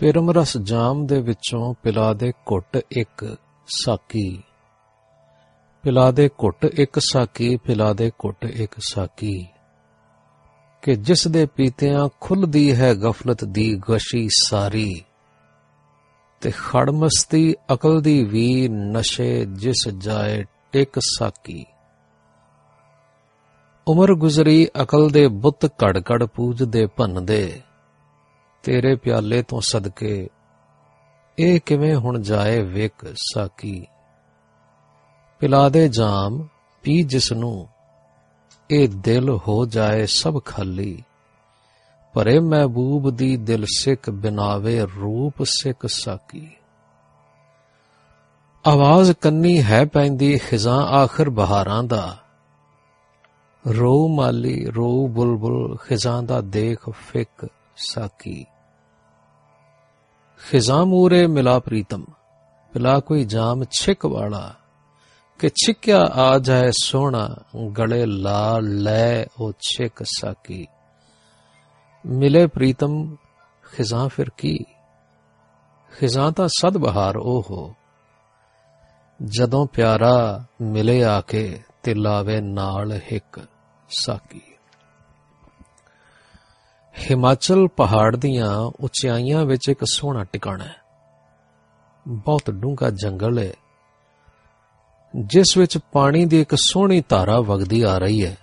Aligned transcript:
ਪਰਮ 0.00 0.30
ਰਸ 0.30 0.58
ਜਾਮ 0.58 1.06
ਦੇ 1.06 1.20
ਵਿੱਚੋਂ 1.20 1.74
ਪਿਲਾ 1.82 2.12
ਦੇ 2.12 2.30
ਘੁੱਟ 2.30 2.80
ਇੱਕ 2.90 3.36
ਸਾਕੀ। 3.66 4.42
ਪਿਲਾ 5.82 6.10
ਦੇ 6.10 6.28
ਘੁੱਟ 6.28 6.64
ਇੱਕ 6.64 6.98
ਸਾਕੀ 6.98 7.56
ਪਿਲਾ 7.56 7.92
ਦੇ 7.92 8.10
ਘੁੱਟ 8.10 8.44
ਇੱਕ 8.44 8.74
ਸਾਕੀ। 8.78 9.46
ਕਿ 10.82 10.94
ਜਿਸ 10.94 11.28
ਦੇ 11.28 11.46
ਪੀਤਿਆਂ 11.46 12.08
ਖੁੱਲਦੀ 12.20 12.76
ਹੈ 12.76 12.94
ਗਫਲਤ 12.94 13.44
ਦੀ 13.44 13.80
ਗਸ਼ੀ 13.90 14.28
ਸਾਰੀ। 14.42 15.02
ਤੇ 16.40 16.50
ਖੜਮਸਤੀ 16.50 17.54
ਅਕਲ 17.72 18.00
ਦੀ 18.00 18.24
ਵੀ 18.24 18.68
ਨਸ਼ੇ 18.68 19.44
ਜਿਸ 19.44 19.88
ਜਾਏ 19.98 20.44
ਟਿਕ 20.72 20.98
ਸਾਕੀ। 20.98 21.64
ਉਮਰ 23.88 24.14
ਗੁਜ਼ਰੀ 24.14 24.68
ਅਕਲ 24.82 25.10
ਦੇ 25.10 25.28
ਬੁੱਤ 25.28 25.66
ਘੜ 25.66 25.98
ਘੜ 25.98 26.24
ਪੂਜਦੇ 26.24 26.86
ਭੰਨਦੇ। 26.86 27.62
ਤੇਰੇ 28.62 28.96
ਪਿਆਲੇ 28.96 29.42
ਤੋਂ 29.42 29.60
ਸਦਕੇ, 29.60 30.28
ਇਹ 31.38 31.60
ਕਿਵੇਂ 31.60 31.96
ਹੁਣ 31.96 32.22
ਜਾਏ 32.22 32.62
ਵੇਖ 32.62 33.14
ਸਾਕੀ? 33.34 33.86
ਪਿਲਾ 35.38 35.68
ਦੇ 35.68 35.88
ਜਾਮ, 35.88 36.48
ਪੀ 36.82 37.02
ਜਿਸ 37.02 37.32
ਨੂੰ 37.32 37.68
ਇਹ 38.70 38.88
ਦਿਲ 38.88 39.30
ਹੋ 39.30 39.66
ਜਾਏ 39.66 40.06
ਸਭ 40.06 40.42
ਖਾਲੀ। 40.44 41.02
ਭਰੇ 42.14 42.38
ਮਹਿਬੂਬ 42.38 43.10
ਦੀ 43.10 43.36
ਦਿਲ 43.36 43.64
ਸਿੱਖ 43.78 44.10
ਬਿਨਾਵੇ 44.10 44.80
ਰੂਪ 44.80 45.42
ਸਿੱਖ 45.42 45.86
ਸਾਕੀ। 45.86 46.56
ਆਵਾਜ਼ 48.66 49.12
ਕੰਨੀ 49.12 49.62
ਹੈ 49.62 49.84
ਪੈਂਦੀ 49.84 50.38
ਖਿਜ਼ਾਂ 50.38 50.82
ਆਖਰ 50.82 51.30
ਬਹਾਰਾਂ 51.30 51.84
ਦਾ। 51.84 52.16
ਰੋ 53.66 54.08
ਮਾਲੀ, 54.08 54.64
ਰੋ 54.64 55.08
ਬੁਲਬੁਲ, 55.08 55.76
ਖਿਜ਼ਾਂ 55.76 56.22
ਦਾ 56.22 56.40
ਦੇਖ 56.40 56.90
ਫਿਕ 56.90 57.48
ਸਾਕੀ। 57.76 58.46
ਖਿਜ਼ਾਂ 60.40 60.84
ਮੂਰੇ 60.86 61.26
ਮਿਲਾ 61.26 61.58
ਪ੍ਰੀਤਮ 61.58 62.04
ਪਿਲਾ 62.72 62.98
ਕੋਈ 63.00 63.24
ਜਾਮ 63.24 63.64
ਛਿਕ 63.70 64.06
ਵਾਲਾ 64.06 64.52
ਕਿ 65.40 65.48
ਛਿਕਿਆ 65.56 65.98
ਆ 66.14 66.38
ਜਾਏ 66.38 66.70
ਸੋਹਣਾ 66.82 67.28
ਗਲੇ 67.78 68.04
ਲਾ 68.06 68.58
ਲੈ 68.58 69.24
ਉਹ 69.40 69.52
ਛਿਕ 69.60 70.02
ਸਾਕੀ 70.18 70.66
ਮਿਲੇ 72.04 72.46
ਪ੍ਰੀਤਮ 72.46 73.16
ਖਿਜ਼ਾਂ 73.64 74.08
ਫਿਰ 74.08 74.30
ਕੀ 74.38 74.56
ਖਿਜ਼ਾਂ 75.92 76.30
ਤਾਂ 76.32 76.48
ਸਦ 76.52 76.76
ਬਹਾਰ 76.78 77.16
ਉਹ 77.16 77.42
ਹੋ 77.50 77.74
ਜਦੋਂ 79.20 79.66
ਪਿਆਰਾ 79.66 80.44
ਮਿਲੇ 80.62 81.02
ਆ 81.04 81.20
ਕੇ 81.20 81.62
ਤੇ 81.82 81.94
ਲਾਵੇ 81.94 82.40
ਨਾਲ 82.40 82.92
ਹਿੱਕ 83.12 83.40
ਸਾਕੀ 83.90 84.40
ਹਿਮਾਚਲ 87.00 87.68
ਪਹਾੜ 87.68 88.16
ਦੀਆਂ 88.16 88.70
ਉਚਾਈਆਂ 88.80 89.44
ਵਿੱਚ 89.44 89.68
ਇੱਕ 89.68 89.84
ਸੋਹਣਾ 89.84 90.24
ਟਿਕਾਣਾ 90.24 90.64
ਹੈ। 90.64 90.76
ਬਹੁਤ 92.08 92.50
ਡੂੰਘਾ 92.50 92.90
ਜੰਗਲ 92.90 93.38
ਹੈ, 93.38 93.52
ਜਿਸ 95.16 95.56
ਵਿੱਚ 95.56 95.78
ਪਾਣੀ 95.92 96.24
ਦੀ 96.24 96.40
ਇੱਕ 96.40 96.54
ਸੋਹਣੀ 96.54 97.02
ਧਾਰਾ 97.08 97.40
ਵਗਦੀ 97.40 97.82
ਆ 97.82 97.98
ਰਹੀ 97.98 98.26
ਹੈ। 98.26 98.36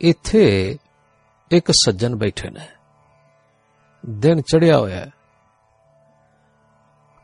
ਇੱਥੇ 0.00 0.78
ਇੱਕ 1.50 1.70
ਸੱਜਣ 1.70 2.16
ਬੈਠੇ 2.16 2.50
ਨੇ। 2.50 2.66
ਦਿਨ 4.08 4.40
ਚੜਿਆ 4.40 4.78
ਹੋਇਆ 4.78 4.96
ਹੈ 4.96 5.10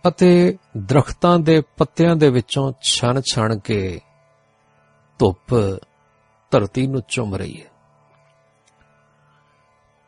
ਅਤੇ 0.09 0.59
ਦਰਖਤਾਂ 0.77 1.39
ਦੇ 1.39 1.63
ਪੱਤਿਆਂ 1.77 2.17
ਦੇ 2.17 2.31
ਵਿੱਚੋਂ 2.31 2.73
ਛਣ 2.83 3.21
ਛਣ 3.33 3.59
ਕੇ 3.59 4.01
ਧੁੱਪ 5.19 5.55
ਧਰਤੀ 6.51 6.87
ਨੂੰ 6.87 7.03
ਚੁੰਮ 7.09 7.35
ਰਹੀ 7.35 7.63
ਹੈ। 7.63 7.76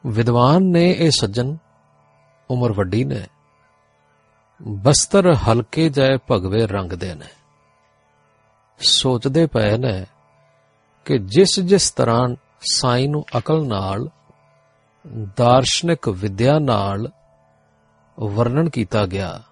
ਵਿਦਵਾਨ 0.07 0.63
ਨੇ 0.63 0.91
ਇਹ 0.91 1.11
ਸੱਜਣ, 1.11 1.57
ਉਮਰ 2.51 2.73
ਵੱਡੀ 2.73 3.05
ਨੇ, 3.05 3.27
ਬਸਤਰ 4.63 5.35
ਹਲਕੇ 5.35 5.89
ਜਾਏ 5.89 6.19
ਭਗਵੇ 6.31 6.67
ਰੰਗ 6.67 6.93
ਦੇ 6.93 7.15
ਨੇ। 7.15 7.27
ਸੋਚਦੇ 8.79 9.47
ਪਏ 9.47 9.77
ਨੇ 9.77 10.07
ਕਿ 11.05 11.19
ਜਿਸ 11.19 11.61
ਜਿਸ 11.61 11.91
ਤਰ੍ਹਾਂ 11.91 12.29
ਸਾਈ 12.61 13.07
ਨੂੰ 13.07 13.25
ਅਕਲ 13.39 13.67
ਨਾਲ, 13.67 14.09
ਦਾਰਸ਼ਨਿਕ 15.37 16.09
ਵਿਦਿਆ 16.09 16.59
ਨਾਲ 16.59 17.11
ਵਰਣਨ 18.21 18.69
ਕੀਤਾ 18.69 19.07
ਗਿਆ, 19.07 19.43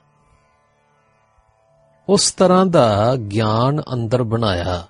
ਉਸ 2.09 2.31
ਤਰ੍ਹਾਂ 2.33 2.67
ਦਾ 2.67 3.17
ਗਿਆਨ 3.17 3.83
ਅੰਦਰ 3.93 4.23
ਬਣਾਇਆ। 4.23 4.87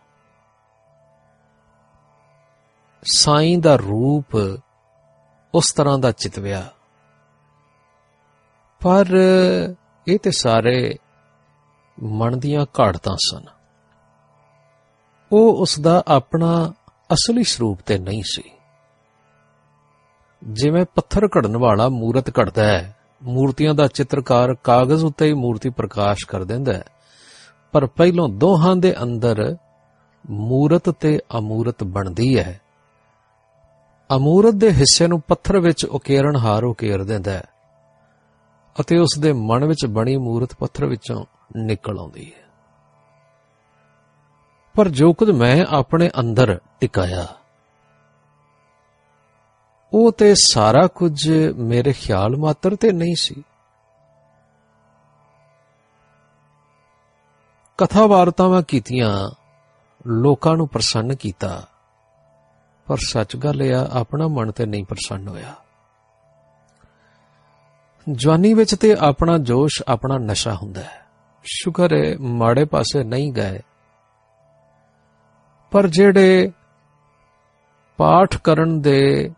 ਸਾਈ 3.03 3.57
ਦਾ 3.57 3.77
ਰੂਪ 3.77 4.61
ਉਸ 5.57 5.73
ਤਰ੍ਹਾਂ 5.77 5.99
ਦਾ 5.99 6.11
ਚਿਤਵਿਆ 6.13 6.71
ਪਰ 8.85 9.07
ਇਹ 10.09 10.19
ਤੇ 10.19 10.31
ਸਾਰੇ 10.31 10.97
ਮਨ 12.03 12.39
ਦੀਆਂ 12.39 12.67
ਘਾੜਤਾਂ 12.81 13.17
ਸਨ। 13.17 13.45
ਉਹ 15.33 15.57
ਉਸ 15.57 15.81
ਦਾ 15.81 16.05
ਆਪਣਾ 16.09 16.73
ਅਸਲੀ 17.13 17.45
ਸਰੂਪ 17.45 17.81
ਤੇ 17.87 17.99
ਨਹੀਂ 17.99 18.23
ਸੀ। 18.27 18.43
ਜਿਵੇਂ 20.45 20.85
ਪੱਥਰ 20.95 21.23
ਘੜਨ 21.25 21.57
ਵਾਲਾ 21.57 21.89
ਮੂਰਤ 21.89 22.39
ਘੜਦਾ 22.39 22.65
ਹੈ, 22.65 22.97
ਮੂਰਤੀਆਂ 23.23 23.75
ਦਾ 23.75 23.87
ਚਿੱਤਰਕਾਰ 23.87 24.55
ਕਾਗਜ਼ 24.55 25.05
ਉੱਤੇ 25.05 25.27
ਹੀ 25.27 25.33
ਮੂਰਤੀ 25.33 25.71
ਪ੍ਰਕਾਸ਼ 25.71 26.27
ਕਰ 26.29 26.45
ਦਿੰਦਾ 26.45 26.73
ਹੈ। 26.73 26.85
ਪਰ 27.73 27.87
ਪਹਿਲੋਂ 27.87 28.29
ਦੋਹਾਂ 28.29 28.77
ਦੇ 28.77 28.95
ਅੰਦਰ 29.03 29.57
ਮੂਰਤ 30.31 30.91
ਤੇ 30.91 31.19
ਅਮੂਰਤ 31.39 31.85
ਬਣਦੀ 31.85 32.39
ਹੈ। 32.39 32.61
ਅਮੂਰਤ 34.11 34.55
ਦੇ 34.55 34.71
ਹਿੱਸੇ 34.73 35.07
ਨੂੰ 35.07 35.21
ਪੱਥਰ 35.21 35.59
ਵਿੱਚ 35.61 35.85
ਉਕੇਰਨ 35.85 36.37
ਹਾਰ 36.37 36.65
ਉਕੇਰ 36.65 37.05
ਦਿੰਦਾ 37.05 37.33
ਹੈ 37.33 37.45
ਅਤੇ 38.77 38.99
ਉਸ 38.99 39.19
ਦੇ 39.19 39.33
ਮਨ 39.33 39.65
ਵਿੱਚ 39.65 39.87
ਬਣੀ 39.87 40.17
ਮੂਰਤ 40.17 40.55
ਪੱਥਰ 40.55 40.87
ਵਿੱਚੋਂ 40.87 41.25
ਨਿਕਲ 41.57 41.99
ਆਉਂਦੀ 41.99 42.33
ਹੈ। 42.33 42.45
ਪਰ 44.75 44.89
ਜੋ 44.89 45.13
ਕੁਝ 45.13 45.31
ਮੈਂ 45.31 45.65
ਆਪਣੇ 45.71 46.11
ਅੰਦਰ 46.21 46.59
ਟਿਕਾਇਆ, 46.81 47.27
ਉਹ 49.93 50.13
ਤੇ 50.13 50.35
ਸਾਰਾ 50.35 50.87
ਕੁਝ 50.87 51.29
ਮੇਰੇ 51.59 51.93
ਖਿਆਲ 51.93 52.37
ਮਾਤਰ 52.37 52.77
ਤੇ 52.77 52.93
ਨਹੀਂ 52.93 53.15
ਸੀ। 53.19 53.43
ਕਥਾ 57.79 58.07
ਵਾਰਤਾਵਾਂ 58.07 58.63
ਕੀਤੀਆਂ, 58.63 59.31
ਲੋਕਾਂ 60.07 60.57
ਨੂੰ 60.57 60.69
ਪ੍ਰਸੰਨ 60.69 61.15
ਕੀਤਾ 61.15 61.63
ਪਰ 62.87 62.97
ਸੱਚ 63.07 63.37
ਗੱਲ 63.37 63.63
ਇਹ 63.63 63.75
ਆ, 63.75 63.89
ਆਪਣਾ 63.93 64.29
ਮਨ 64.29 64.51
ਤੇ 64.51 64.67
ਨਹੀਂ 64.67 64.85
ਪ੍ਰਸੰਨ 64.85 65.29
ਹੋਇਆ। 65.29 65.55
ਜਵਾਨੀ 68.13 68.55
ਵਿੱਚ 68.55 68.75
ਤੇ 68.75 68.97
ਆਪਣਾ 69.01 69.39
ਜੋਸ਼, 69.39 69.83
ਆਪਣਾ 69.89 70.19
ਨਸ਼ਾ 70.19 70.55
ਹੁੰਦਾ 70.55 70.81
ਹੈ। 70.81 71.07
ਸ਼ੁਕਰ 71.45 71.95
ਹੈ 71.95 72.15
ਮਾੜੇ 72.21 72.65
ਪਾਸੇ 72.65 73.05
ਨਹੀਂ 73.05 73.33
ਗਏ। 73.33 73.61
ਪਰ 75.71 75.87
ਜਿਹੜੇ 75.87 76.53
ਪਾਠ 77.97 78.37
ਕਰਨ 78.37 78.81
ਦੇ 78.81 79.31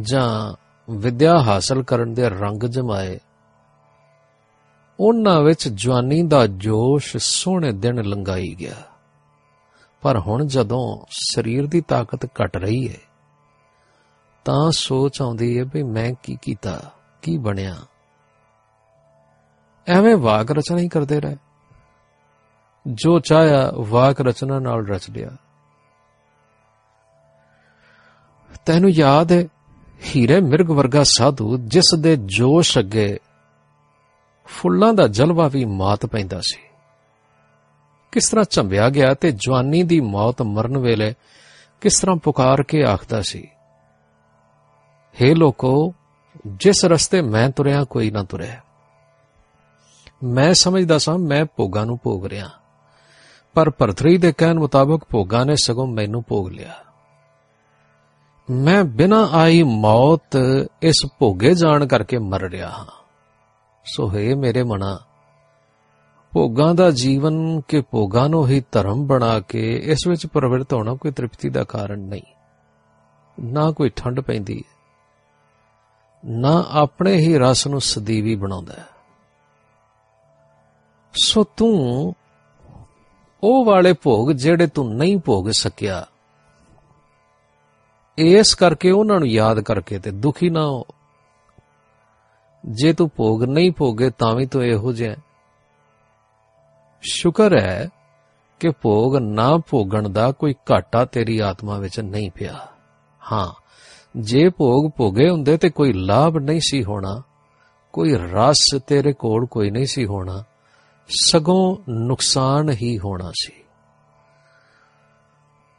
ਜਾਂ 0.00 0.54
ਵਿਦਿਆ 0.90 1.38
ਹਾਸਲ 1.38 1.82
ਕਰਨ 1.82 2.14
ਦੇ 2.14 2.28
ਰੰਗ 2.28 2.66
ਜਮਾਏ, 2.66 3.18
ਉਹਨਾਂ 5.00 5.42
ਵਿੱਚ 5.42 5.68
ਜਵਾਨੀ 5.68 6.22
ਦਾ 6.22 6.46
ਜੋਸ਼ 6.46 7.16
ਸੋਹਣੇ 7.16 7.72
ਦਿਨ 7.72 8.02
ਲੰਗਾਈ 8.04 8.56
ਗਿਆ। 8.60 8.74
ਪਰ 10.02 10.18
ਹੁਣ 10.18 10.46
ਜਦੋਂ 10.46 11.04
ਸਰੀਰ 11.10 11.66
ਦੀ 11.66 11.80
ਤਾਕਤ 11.80 12.24
ਘਟ 12.24 12.56
ਰਹੀ 12.56 12.88
ਹੈ 12.88 13.00
ਤਾਂ 14.44 14.70
ਸੋਚ 14.70 15.22
ਆਉਂਦੀ 15.22 15.58
ਹੈ 15.58 15.64
ਵੀ 15.64 15.82
ਮੈਂ 15.82 16.12
ਕੀ 16.22 16.36
ਕੀਤਾ, 16.42 16.92
ਕੀ 17.22 17.38
ਬਣਿਆ। 17.38 17.76
ਐਵੇਂ 19.88 20.16
ਵਾਕ 20.16 20.50
ਰਚਨਾ 20.50 20.78
ਹੀ 20.78 20.88
ਕਰਦੇ 20.88 21.20
ਰਹੇ। 21.20 21.36
ਜੋ 22.86 23.18
ਚਾਹਿਆ 23.18 23.72
ਵਾਕ 23.76 24.20
ਰਚਨਾ 24.20 24.58
ਨਾਲ 24.58 24.86
ਰਚ 24.86 25.10
ਲਿਆ। 25.10 25.30
ਤੈਨੂੰ 28.66 28.90
ਯਾਦ 28.90 29.32
ਹੈ 29.32 29.44
ਹੀਰੇ 30.16 30.40
ਮਿਰਗ 30.40 30.70
ਵਰਗਾ 30.70 31.02
ਸਾਧੂ 31.04 31.58
ਜਿਸ 31.58 31.94
ਦੇ 31.98 32.16
ਜੋਸ਼ 32.16 32.78
ਅੱਗੇ 32.78 33.18
ਫੁੱਲਾਂ 34.44 34.94
ਦਾ 34.94 35.06
ਜਲਵਾ 35.06 35.48
ਵੀ 35.48 35.64
ਮਾਤ 35.64 36.06
ਪੈਂਦਾ 36.06 36.40
ਸੀ। 36.40 36.69
ਕਿਸ 38.12 38.30
ਤਰ੍ਹਾਂ 38.30 38.44
ਝੰਬਿਆ 38.50 38.90
ਗਿਆ 38.90 39.14
ਤੇ 39.14 39.32
ਜਵਾਨੀ 39.32 39.82
ਦੀ 39.82 40.00
ਮੌਤ 40.00 40.42
ਮਰਨ 40.42 40.78
ਵੇਲੇ 40.78 41.14
ਕਿਸ 41.80 42.00
ਤਰ੍ਹਾਂ 42.00 42.16
ਪੁਕਾਰ 42.16 42.62
ਕੇ 42.62 42.84
ਆਖਦਾ 42.84 43.22
ਸੀ? 43.22 43.50
हे 45.22 45.34
ਲੋਕੋ, 45.34 45.94
ਜਿਸ 46.46 46.84
ਰਸਤੇ 46.84 47.22
ਮੈਂ 47.22 47.50
ਤੁਰਿਆ, 47.50 47.84
ਕੋਈ 47.84 48.10
ਨਾ 48.10 48.22
ਤੁਰਿਆ 48.22 48.60
ਮੈਂ 50.24 50.54
ਸਮਝਦਾ 50.54 50.98
ਸਾਂ, 50.98 51.18
ਮੈਂ 51.18 51.44
ਭੋਗਾਂ 51.44 51.86
ਨੂੰ 51.86 51.98
ਭੋਗ 52.02 52.26
ਰਿਹਾ। 52.26 52.48
ਪਰ 53.54 53.70
ਭਰਤਰੀ 53.70 54.18
ਦੇ 54.18 54.32
ਕਹਿਣ 54.32 54.58
ਮੁਤਾਬਕ 54.58 55.04
ਭੋਗਾਂ 55.10 55.46
ਨੇ 55.46 55.54
ਸਗੋਂ 55.64 55.86
ਮੈਨੂੰ 55.86 56.24
ਭੋਗ 56.28 56.48
ਲਿਆ। 56.48 56.74
ਮੈਂ 58.50 58.84
ਬਿਨਾਂ 58.84 59.28
ਆਈ 59.28 59.62
ਮੌਤ 59.62 60.36
ਇਸ 60.82 61.06
ਭੋਗੇ 61.18 61.54
ਜਾਣ 61.54 61.86
ਕਰਕੇ 61.86 62.18
ਮਰ 62.18 62.40
ਰਿਹਾ 62.40 62.70
ਹਾਂ। 62.70 62.86
ਸੋ 63.84 64.10
ਹੈ 64.10 64.36
ਮੇਰੇ 64.36 64.62
ਮਨਾ 64.62 64.98
ਭੋਗਾਂ 66.32 66.74
ਦਾ 66.74 66.90
ਜੀਵਨ 66.90 67.60
ਕਿ 67.60 67.80
ਭੋਗਾਂ 67.80 68.28
ਨੂੰ 68.28 68.46
ਹੀ 68.48 68.62
ਧਰਮ 68.72 69.06
ਬਣਾ 69.06 69.38
ਕੇ 69.40 69.60
ਇਸ 69.84 70.06
ਵਿੱਚ 70.08 70.26
ਪ੍ਰਵਿਰਤ 70.26 70.72
ਹੋਣਾ 70.72 70.94
ਕੋਈ 70.94 71.10
ਤ੍ਰਿਪਤੀ 71.10 71.48
ਦਾ 71.48 71.64
ਕਾਰਨ 71.64 71.98
ਨਹੀਂ। 71.98 72.22
ਨਾ 73.38 73.70
ਕੋਈ 73.70 73.88
ਠੰਡ 73.88 74.20
ਪੈਂਦੀ 74.20 74.62
ਨਾ 76.24 76.52
ਆਪਣੇ 76.70 77.16
ਹੀ 77.16 77.36
ਰਸ 77.38 77.66
ਨੂੰ 77.66 77.80
ਸਦੀਵੀ 77.80 78.34
ਬਣਾਉਂਦਾ 78.36 78.72
ਹੈ। 78.72 78.86
ਸੋ 81.14 81.44
ਤੂੰ 81.56 82.14
ਉਹ 83.42 83.64
ਵਾਲੇ 83.64 83.92
ਭੋਗ 83.92 84.30
ਜਿਹੜੇ 84.32 84.66
ਤੂੰ 84.66 84.94
ਨਹੀਂ 84.94 85.16
ਭੋਗ 85.18 85.48
ਸਕਿਆ, 85.50 86.04
ਇਸ 88.18 88.54
ਕਰਕੇ 88.54 88.90
ਉਹਨਾਂ 88.90 89.18
ਨੂੰ 89.18 89.28
ਯਾਦ 89.28 89.60
ਕਰਕੇ 89.60 89.98
ਤੇ 89.98 90.10
ਦੁਖੀ 90.10 90.50
ਨਾ 90.50 90.66
ਹੋ। 90.66 90.84
ਜੇ 92.64 92.92
ਤੂੰ 92.92 93.10
ਭੋਗ 93.16 93.44
ਨਹੀਂ 93.44 93.72
ਭੋਗੇ 93.72 94.10
ਤਾਂ 94.10 94.34
ਵੀ 94.34 94.46
ਤੂੰ 94.46 94.64
ਇਹੋ 94.64 94.92
ਜਿਹਾ 94.92 95.14
ਸ਼ੁਕਰ 97.02 97.58
ਹੈ 97.58 97.88
ਕਿ 98.60 98.70
ਭੋਗ 98.82 99.16
ਨਾ 99.16 99.56
ਭੋਗਣ 99.70 100.08
ਦਾ 100.08 100.32
ਕੋਈ 100.32 100.54
ਘਾਟਾ 100.72 101.04
ਤੇਰੀ 101.04 101.38
ਆਤਮਾ 101.38 101.78
ਵਿੱਚ 101.78 102.00
ਨਹੀਂ 102.00 102.30
ਪਿਆ। 102.30 102.66
ਹਾਂ, 103.32 103.52
ਜੇ 104.16 104.48
ਭੋਗ 104.48 104.90
ਭੋਗੇ 104.96 105.30
ਹੁੰਦੇ 105.30 105.56
ਤੇ 105.56 105.68
ਕੋਈ 105.68 105.92
ਲਾਭ 105.92 106.36
ਨਹੀਂ 106.38 106.60
ਸੀ 106.62 106.84
ਹੋਣਾ, 106.84 107.22
ਕੋਈ 107.92 108.12
ਰਸ 108.12 108.78
ਤੇਰੇ 108.86 109.12
ਕੋਲ 109.12 109.46
ਕੋਈ 109.46 109.70
ਨਹੀਂ 109.70 109.86
ਸੀ 109.86 110.06
ਹੋਣਾ, 110.06 110.44
ਸਗੋਂ 111.08 111.76
ਨੁਕਸਾਨ 111.88 112.70
ਹੀ 112.70 112.98
ਹੋਣਾ 112.98 113.30
ਸੀ। 113.30 113.52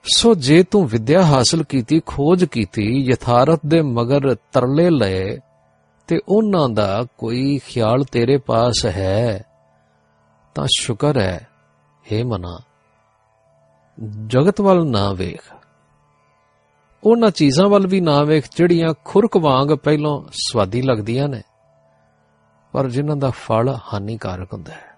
ਸੋ 0.03 0.33
ਜੇ 0.35 0.63
ਤੂੰ 0.63 0.87
ਵਿਦਿਆ 0.87 1.21
ਹਾਸਲ 1.21 1.63
ਕੀਤੀ, 1.63 2.01
ਖੋਜ 2.05 2.45
ਕੀਤੀ, 2.45 3.09
ਯਥਾਰਥ 3.09 3.59
ਦੇ 3.65 3.81
ਮਗਰ 3.81 4.35
ਤਰਲੇ 4.35 4.89
ਲਏ, 4.89 5.37
ਤੇ 6.07 6.19
ਉਹਨਾਂ 6.27 6.69
ਦਾ 6.69 7.05
ਕੋਈ 7.17 7.59
ਖਿਆਲ 7.67 8.03
ਤੇਰੇ 8.03 8.37
ਪਾਸ 8.37 8.85
ਹੈ 8.85 9.45
ਤਾਂ 10.55 10.67
ਸ਼ੁਕਰ 10.77 11.19
ਹੈ 11.19 11.47
हे 12.05 12.27
ਮਨਾ, 12.27 12.59
ਜਗਤ 14.27 14.61
ਵੱਲ 14.61 14.85
ਨਾ 14.85 15.13
ਵੇਖ। 15.13 15.53
ਉਹਨਾਂ 17.03 17.31
ਚੀਜ਼ਾਂ 17.31 17.69
ਵੱਲ 17.69 17.87
ਵੀ 17.87 18.01
ਨਾ 18.01 18.23
ਵੇਖ, 18.23 18.47
ਜਿਹੜੀਆਂ 18.55 18.93
ਖੁਰਕ 19.05 19.37
ਵਾਂਗ 19.37 19.67
ਪਹਿਲਾਂ 19.67 20.21
ਸਵਾਦੀ 20.31 20.81
ਲੱਗਦੀਆਂ 20.81 21.27
ਨੇ, 21.27 21.41
ਪਰ 22.71 22.89
ਜਿਨ੍ਹਾਂ 22.89 23.17
ਦਾ 23.17 23.29
ਫਲ 23.29 23.77
ਹਾਨੀਕਾਰਕ 23.93 24.53
ਹੁੰਦਾ 24.53 24.73
ਹੈ। 24.73 24.91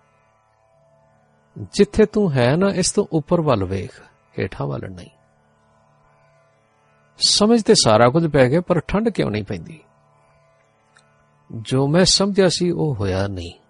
ਜਿੱਥੇ 1.74 2.06
ਤੂੰ 2.06 2.34
ਹੈ 2.34 2.56
ਨਾ, 2.56 2.70
ਇਸ 2.70 2.92
ਤੋਂ 2.92 3.06
ਉੱਪਰ 3.12 3.42
ਵੱਲ 3.42 3.64
ਵੇਖ, 3.64 4.02
ਹੇਠਾਂ 4.40 4.68
ਵੱਲ 4.68 4.90
ਨਹੀਂ। 4.90 5.10
ਸਮਝ 7.18 7.64
ਤੇ 7.64 7.74
ਸਾਰਾ 7.84 8.10
ਕੁਝ 8.10 8.28
ਪੈ 8.28 8.50
ਗਿਆ, 8.50 8.62
ਪਰ 8.62 8.80
ਠੰਡ 8.80 9.10
ਕਿਉਂ 9.10 9.32
ਨਹੀਂ 9.32 9.44
ਪੈਂਦੀ? 9.44 9.84
ਜੋ 11.52 11.88
ਮੈਂ 11.88 12.06
ਸਮਝਿਆ 12.06 12.50
ਸੀ, 12.50 12.72
ਉਹ 12.72 12.96
ਹੋਇਆ 12.96 13.28
ਨਹੀਂ। 13.28 13.63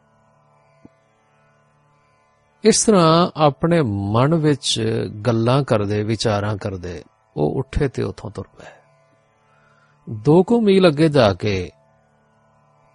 ਇਸ 2.64 2.86
ਤਰ੍ਹਾਂ 2.86 3.32
ਆਪਣੇ 3.38 3.82
ਮਨ 4.12 4.36
ਵਿੱਚ 4.36 4.82
ਗੱਲਾਂ 5.28 5.64
ਕਰਦੇ, 5.64 6.04
ਵਿਚਾਰਾਂ 6.04 6.58
ਕਰਦੇ, 6.58 7.04
ਉਹ 7.38 7.60
ਉੱਠੇ 7.60 7.88
ਤੇ 7.88 8.04
ਉਥੋਂ 8.04 8.32
ਤੁਰ 8.32 8.48
ਪਏ। 8.48 8.72
ਦੋ 10.10 10.44
ਕੁ 10.44 10.62
ਮੀਲ 10.62 10.88
ਅੱਗੇ 10.88 11.10
ਜਾ 11.10 11.34
ਕੇ 11.34 11.72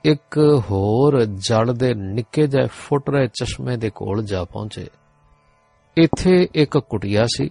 ਇੱਕ 0.04 0.38
ਹੋਰ 0.70 1.24
ਜਲ 1.24 1.74
ਦੇ 1.74 1.94
ਨਿੱਕੇ 1.94 2.46
ਜਿਹੇ 2.46 2.66
ਫੁੱਟ 2.66 3.10
ਰਹੇ 3.10 3.26
ਚਸ਼ਮੇ 3.26 3.76
ਦੇ 3.76 3.90
ਕੋਲ 3.90 4.24
ਜਾ 4.24 4.44
ਪਹੁੰਚੇ। 4.44 4.86
ਇੱਥੇ 5.96 6.48
ਇੱਕ 6.54 6.78
ਕੁਟਿਆ 6.78 7.26
ਸੀ 7.26 7.50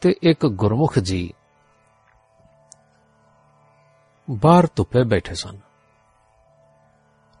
ਤੇ 0.00 0.14
ਇੱਕ 0.22 0.46
ਗੁਰਮੁਖ 0.46 0.98
ਜੀ 0.98 1.34
ਬਾਹਰ 4.30 4.68
ਧੁੱਪੇ 4.76 5.04
ਬੈਠੇ 5.04 5.34
ਸਨ। 5.34 5.58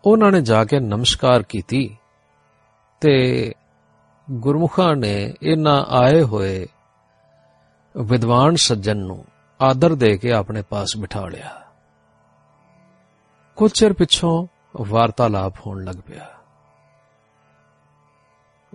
ਉਹਨਾਂ 0.04 0.32
ਨੇ 0.32 0.40
ਜਾ 0.40 0.64
ਕੇ 0.64 0.80
ਨਮਸਕਾਰ 0.80 1.42
ਕੀਤੀ 1.42 1.96
ਤੇ 3.00 3.52
ਗੁਰਮੁਖਾਂ 4.32 4.96
ਨੇ 4.96 5.34
ਇਹਨਾਂ 5.42 5.84
ਆਏ 5.88 6.22
ਹੋਏ 6.22 6.66
ਵਿਦਵਾਨ 7.96 8.56
ਸੱਜਣ 8.56 8.96
ਨੂੰ 8.96 9.24
ਆਦਰ 9.60 9.94
ਦੇ 9.94 10.18
ਕੇ 10.18 10.32
ਆਪਣੇ 10.32 10.62
ਪਾਸ 10.62 10.88
ਬਿਠਾ 10.98 11.28
ਲਿਆ। 11.28 11.62
ਕੁਝ 13.56 13.72
ਚਿਰ 13.72 13.92
ਪਿੱਛੋਂ 13.92 14.46
ਵਾਰਤਾਲਾਪ 14.80 15.54
ਹੋਣ 15.66 15.84
ਲੱਗ 15.84 15.96
ਪਿਆ। 16.06 16.30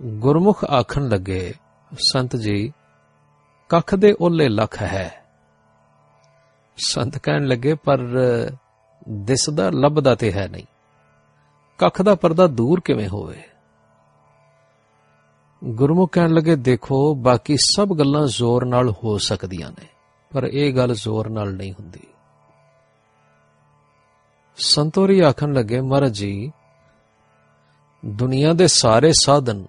ਗੁਰਮੁਖ 0.00 0.64
ਆਖਣ 0.64 1.08
ਲੱਗੇ, 1.08 1.54
ਸੰਤ 2.12 2.36
ਜੀ, 2.36 2.72
ਕੱਖ 3.68 3.94
ਦੇ 3.94 4.14
ਓਲੇ 4.20 4.48
ਲੱਖ 4.48 4.82
ਹੈ। 4.82 5.24
ਸੰਤ 6.76 7.18
ਕਹਿਣ 7.18 7.44
ਲੱਗੇ, 7.44 7.74
ਪਰ 7.74 7.98
ਦਿਸਦਾ 9.08 9.70
ਲੱਭਦਾ 9.70 10.14
ਤੇ 10.14 10.32
ਹੈ 10.32 10.48
ਨਹੀਂ। 10.48 10.66
ਕੱਖ 11.78 12.02
ਦਾ 12.02 12.14
ਪਰਦਾ 12.14 12.46
ਦੂਰ 12.46 12.80
ਕਿਵੇਂ 12.80 13.08
ਹੋਵੇ? 13.08 13.42
ਗੁਰਮੁਖ 15.66 16.12
ਕਹਿਣ 16.12 16.30
ਲੱਗੇ, 16.30 16.56
ਦੇਖੋ, 16.56 17.14
ਬਾਕੀ 17.14 17.56
ਸਭ 17.56 17.88
ਗੱਲਾਂ 17.88 18.26
ਜ਼ੋਰ 18.26 18.64
ਨਾਲ 18.64 18.90
ਹੋ 18.90 19.18
ਸਕਦੀਆਂ 19.18 19.70
ਨੇ, 19.70 19.86
ਪਰ 20.32 20.44
ਇਹ 20.44 20.76
ਗੱਲ 20.76 20.94
ਜ਼ੋਰ 20.94 21.28
ਨਾਲ 21.28 21.54
ਨਹੀਂ 21.54 21.72
ਹੁੰਦੀ। 21.72 22.00
ਸੰਤੋਰੀ 24.56 25.20
ਆਖਣ 25.20 25.52
ਲੱਗੇ, 25.52 25.80
ਮਹਾਰਾਜ 25.80 26.12
ਜੀ, 26.12 26.52
ਦੁਨੀਆ 28.06 28.52
ਦੇ 28.52 28.66
ਸਾਰੇ 28.66 29.12
ਸਾਧਨ, 29.12 29.66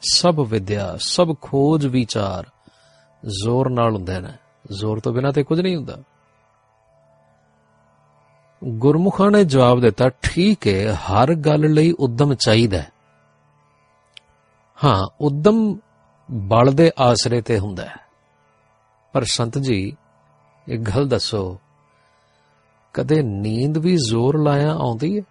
ਸਭ 0.00 0.46
ਵਿਦਿਆ, 0.48 0.96
ਸਭ 1.00 1.34
ਖੋਜ 1.40 1.86
ਵਿਚਾਰ 1.86 2.46
ਜ਼ੋਰ 3.42 3.70
ਨਾਲ 3.70 3.94
ਹੁੰਦੇ 3.94 4.20
ਨੇ। 4.20 4.32
ਜ਼ੋਰ 4.72 5.00
ਤੋਂ 5.00 5.12
ਬਿਨਾ 5.12 5.30
ਤੇ 5.30 5.42
ਕੁਝ 5.42 5.60
ਨਹੀਂ 5.60 5.76
ਹੁੰਦਾ। 5.76 5.96
ਗੁਰਮੁਖਾਂ 8.64 9.30
ਨੇ 9.30 9.44
ਜਵਾਬ 9.44 9.80
ਦਿੱਤਾ, 9.80 10.08
ਠੀਕ 10.08 10.66
ਹੈ, 10.66 10.94
ਹਰ 10.94 11.34
ਗੱਲ 11.34 11.60
ਲਈ 11.60 11.92
ਉਦਮ 11.92 12.34
ਚਾਹੀਦਾ 12.34 12.78
ਹੈ। 12.78 12.95
ਹਾਂ, 14.84 15.06
ਉਦਮ 15.20 15.78
ਬਲ 16.30 16.72
ਦੇ 16.72 16.90
ਆਸਰੇ 16.98 17.40
ਤੇ 17.40 17.58
ਹੁੰਦਾ 17.58 17.84
ਹੈ। 17.84 17.96
ਪਰ 19.12 19.24
ਸੰਤ 19.24 19.58
ਜੀ, 19.58 19.96
ਇੱਕ 20.68 20.82
ਗੱਲ 20.82 21.08
ਦੱਸੋ, 21.08 21.60
ਕਦੇ 22.94 23.22
ਨੀਂਦ 23.22 23.78
ਵੀ 23.78 23.96
ਜ਼ੋਰ 23.96 24.42
ਲਾਇਆ 24.42 24.72
ਆਉਂਦੀ 24.72 25.18
ਹੈ? 25.18 25.22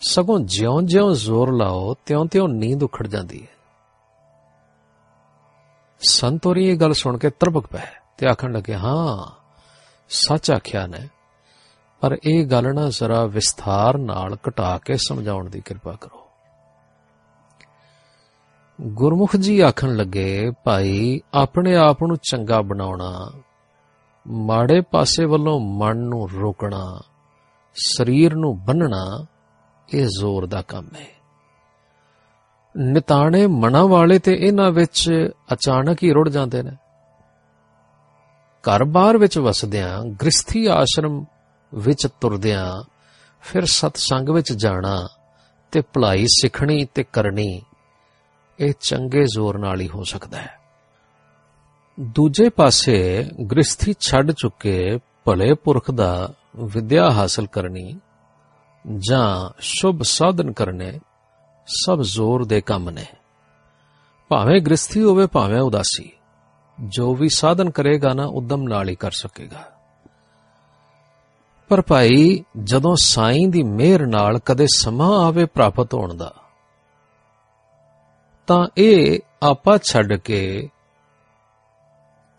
ਸਗੋਂ 0.00 0.40
ਜਿਉਂ-ਜਿਉਂ 0.40 1.14
ਜ਼ੋਰ 1.14 1.52
ਲਾਓ, 1.52 1.94
ਤਿਉਂ-ਤਿਉਂ 2.06 2.48
ਨੀਂਦ 2.48 2.82
ਉਖੜ 2.82 3.06
ਜਾਂਦੀ 3.06 3.42
ਹੈ। 3.42 3.52
ਸੰਤੋਰੀ 6.08 6.68
ਇਹ 6.68 6.76
ਗੱਲ 6.76 6.92
ਸੁਣ 6.92 7.18
ਕੇ 7.18 7.30
ਤਰਬਕ 7.30 7.66
ਪਏ 7.66 7.86
ਤੇ 8.18 8.26
ਆਖਣ 8.26 8.52
ਲੱਗੇ, 8.52 8.74
ਹਾਂ, 8.74 9.42
ਸੱਚ 10.08 10.50
ਆਖਿਆ 10.50 10.86
ਨੇ, 10.86 11.08
ਪਰ 12.00 12.16
ਇਹ 12.24 12.46
ਗੱਲ 12.46 12.74
ਨਾ 12.74 12.88
ਜ਼ਰਾ 12.88 13.26
ਵਿਸਥਾਰ 13.26 13.98
ਨਾਲ 13.98 14.36
ਘਟਾ 14.48 14.78
ਕੇ 14.78 14.96
ਸਮਝਾਉਣ 14.96 15.50
ਦੀ 15.50 15.60
ਕਿਰਪਾ 15.60 15.92
ਕਰੋ। 16.00 16.21
ਗੁਰਮੁਖ 18.80 19.36
ਜੀ 19.36 19.60
ਆਖਣ 19.60 19.96
ਲੱਗੇ, 19.96 20.50
ਭਾਈ, 20.64 21.20
ਆਪਣੇ 21.34 21.76
ਆਪ 21.76 22.02
ਨੂੰ 22.02 22.16
ਚੰਗਾ 22.16 22.60
ਬਣਾਉਣਾ, 22.62 23.30
ਮਾੜੇ 24.28 24.80
ਪਾਸੇ 24.80 25.24
ਵੱਲੋਂ 25.24 25.60
ਮਨ 25.60 25.96
ਨੂੰ 25.96 26.30
ਰੋਕਣਾ, 26.30 27.00
ਸਰੀਰ 27.74 28.34
ਨੂੰ 28.34 28.64
ਬੰਨਣਾ, 28.64 29.26
ਇਹ 29.94 30.06
ਜ਼ੋਰ 30.06 30.46
ਦਾ 30.46 30.62
ਕੰਮ 30.62 30.88
ਹੈ। 31.00 31.06
ਨਿਤਾਣੇ 32.76 33.46
ਮਨਾਂ 33.46 33.84
ਵਾਲੇ 33.84 34.18
ਤੇ 34.18 34.34
ਇਹਨਾਂ 34.34 34.70
ਵਿੱਚ 34.70 35.30
ਅਚਾਨਕ 35.52 36.02
ਹੀ 36.02 36.12
ਰੁੜ 36.12 36.28
ਜਾਂਦੇ 36.28 36.62
ਨੇ। 36.62 36.70
ਘਰ-ਬਾਰ 38.64 39.18
ਵਿੱਚ 39.18 39.38
ਵਸਦਿਆਂ, 39.38 40.04
ਗ੍ਰਸਥੀ 40.04 40.66
ਆਸ਼ਰਮ 40.66 41.24
ਵਿੱਚ 41.74 42.06
ਤੁਰਦਿਆਂ, 42.20 42.82
ਫਿਰ 43.40 43.64
ਸਤਸੰਗ 43.64 44.28
ਵਿੱਚ 44.28 44.52
ਜਾਣਾ 44.52 45.08
ਤੇ 45.72 45.80
ਭਲਾਈ 45.80 46.26
ਸਿੱਖਣੀ 46.26 46.84
ਤੇ 46.94 47.04
ਕਰਨੀ 47.12 47.62
ਇਹ 48.60 48.72
ਚੰਗੇ 48.80 49.24
ਜ਼ੋਰ 49.24 49.58
ਨਾਲ 49.58 49.80
ਹੀ 49.80 49.88
ਹੋ 49.88 50.04
ਸਕਦਾ 50.04 50.38
ਹੈ। 50.38 50.62
ਦੂਜੇ 52.00 52.48
ਪਾਸੇ 52.48 53.28
ਗ੍ਰਸਥੀ 53.50 53.94
ਛੱਡ 54.00 54.32
ਚੁੱਕੇ 54.32 54.98
ਭਲੇ 55.24 55.54
ਪੁਰਖ 55.54 55.90
ਦਾ 55.90 56.34
ਵਿਦਿਆ 56.56 57.10
ਹਾਸਲ 57.10 57.46
ਕਰਨੀ 57.46 58.00
ਜਾਂ 58.98 59.56
ਸ਼ੁਭ 59.60 60.02
ਸਾਧਨ 60.02 60.52
ਕਰਨੇ 60.52 61.00
ਸਭ 61.66 62.00
ਜ਼ੋਰ 62.00 62.44
ਦੇ 62.44 62.60
ਕੰਮ 62.60 62.90
ਨੇ। 62.90 63.04
ਭਾਵੇਂ 64.28 64.60
ਗ੍ਰਸਥੀ 64.60 65.02
ਹੋਵੇ, 65.02 65.26
ਭਾਵੇਂ 65.26 65.60
ਉਦਾਸੀ, 65.60 66.12
ਜੋ 66.80 67.14
ਵੀ 67.14 67.28
ਸਾਧਨ 67.28 67.70
ਕਰੇਗਾ 67.70 68.14
ਨਾ, 68.14 68.24
ਉਦਮ 68.24 68.62
ਨਾਲ 68.62 68.88
ਹੀ 68.88 68.94
ਕਰ 68.94 69.10
ਸਕੇਗਾ। 69.10 69.68
ਪਰ 71.68 71.82
ਭਾਈ, 71.82 72.44
ਜਦੋਂ 72.62 72.96
ਸਾਈਂ 72.96 73.48
ਦੀ 73.48 73.62
ਮਿਹਰ 73.62 74.06
ਨਾਲ 74.06 74.38
ਕਦੇ 74.38 74.66
ਸਮਾਂ 74.74 75.26
ਆਵੇ 75.26 75.44
ਪ੍ਰਾਪਤ 75.44 75.94
ਹੋਣ 75.94 76.14
ਦਾ 76.14 76.34
ਤਾਂ 78.52 78.66
ਇਹ 78.78 79.18
ਆਪਾ 79.42 79.78
ਛੱਡ 79.78 80.12
ਕੇ 80.12 80.68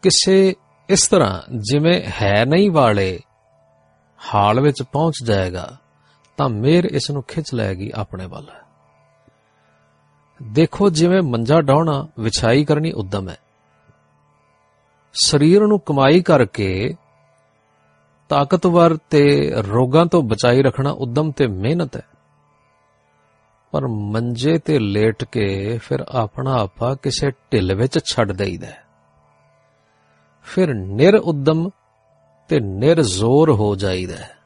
ਕਿਸੇ 0.02 0.56
ਇਸ 0.90 1.08
ਤਰ੍ਹਾਂ 1.08 1.42
ਜਿਵੇਂ 1.58 2.02
ਹੈ 2.02 2.46
ਨਹੀਂ 2.46 2.72
ਵਾਲੇ 2.72 3.20
ਹਾਲ 4.36 4.62
ਵਿੱਚ 4.62 4.84
ਪਹੁੰਚ 4.84 5.16
ਜਾਏਗਾ, 5.24 5.78
ਤਾਂ 6.38 6.50
ਮੇਰ 6.50 6.86
ਇਸ 6.86 7.12
ਨੂੰ 7.12 7.24
ਖਿੱਚ 7.24 7.54
ਲੈਗੀ 7.54 7.92
ਆਪਣੇ 7.96 8.26
ਵੱਲ। 8.26 8.48
ਦੇਖੋ 10.44 10.90
ਜਿਵੇਂ 10.90 11.22
ਮੰਜਾ 11.22 11.62
ਡਾਉਣਾ 11.62 12.08
ਵਿਛਾਈ 12.20 12.66
ਕਰਨੀ 12.66 12.92
ਉਦਮ 12.92 13.30
ਹੈ। 13.30 13.38
ਸਰੀਰ 15.14 15.62
ਨੂੰ 15.62 15.80
ਕਮਾਈ 15.80 16.22
ਕਰਕੇ 16.22 16.96
ਤਾਕਤਵਰ 18.30 18.98
ਤੇ 19.10 19.52
ਰੋਗਾਂ 19.58 20.06
ਤੋਂ 20.06 20.24
ਬਚਾਈ 20.24 20.62
ਰੱਖਣਾ 20.62 20.90
ਉਦਮ 20.90 21.32
ਤੇ 21.32 21.48
ਮਿਹਨਤ 21.48 21.98
ਹੈ। 21.98 22.04
ਪਰ 23.74 23.88
ਮੰਜੇ 23.88 24.58
ਤੇ 24.60 24.80
ਲੇਟ 24.80 25.24
ਕੇ 25.24 25.78
ਫਿਰ 25.78 26.00
ਆਪਣਾ 26.10 26.54
ਆਪਾ 26.54 26.96
ਕਿਸੇ 26.96 27.32
ਢਿੱਲ 27.32 27.76
ਵਿੱਚ 27.76 28.00
ਛੱਡ 28.00 28.32
ਦੇਈਦਾ 28.32 28.68
ਫਿਰ 30.44 30.74
ਨਿਰ 30.74 31.16
ਉਦਮ 31.16 31.70
ਤੇ 32.48 32.60
ਨਿਰਜ਼ੋਰ 32.60 33.52
ਹੋ 33.52 33.76
ਜਾਈਦਾ 33.76 34.16
ਹੈ। 34.16 34.38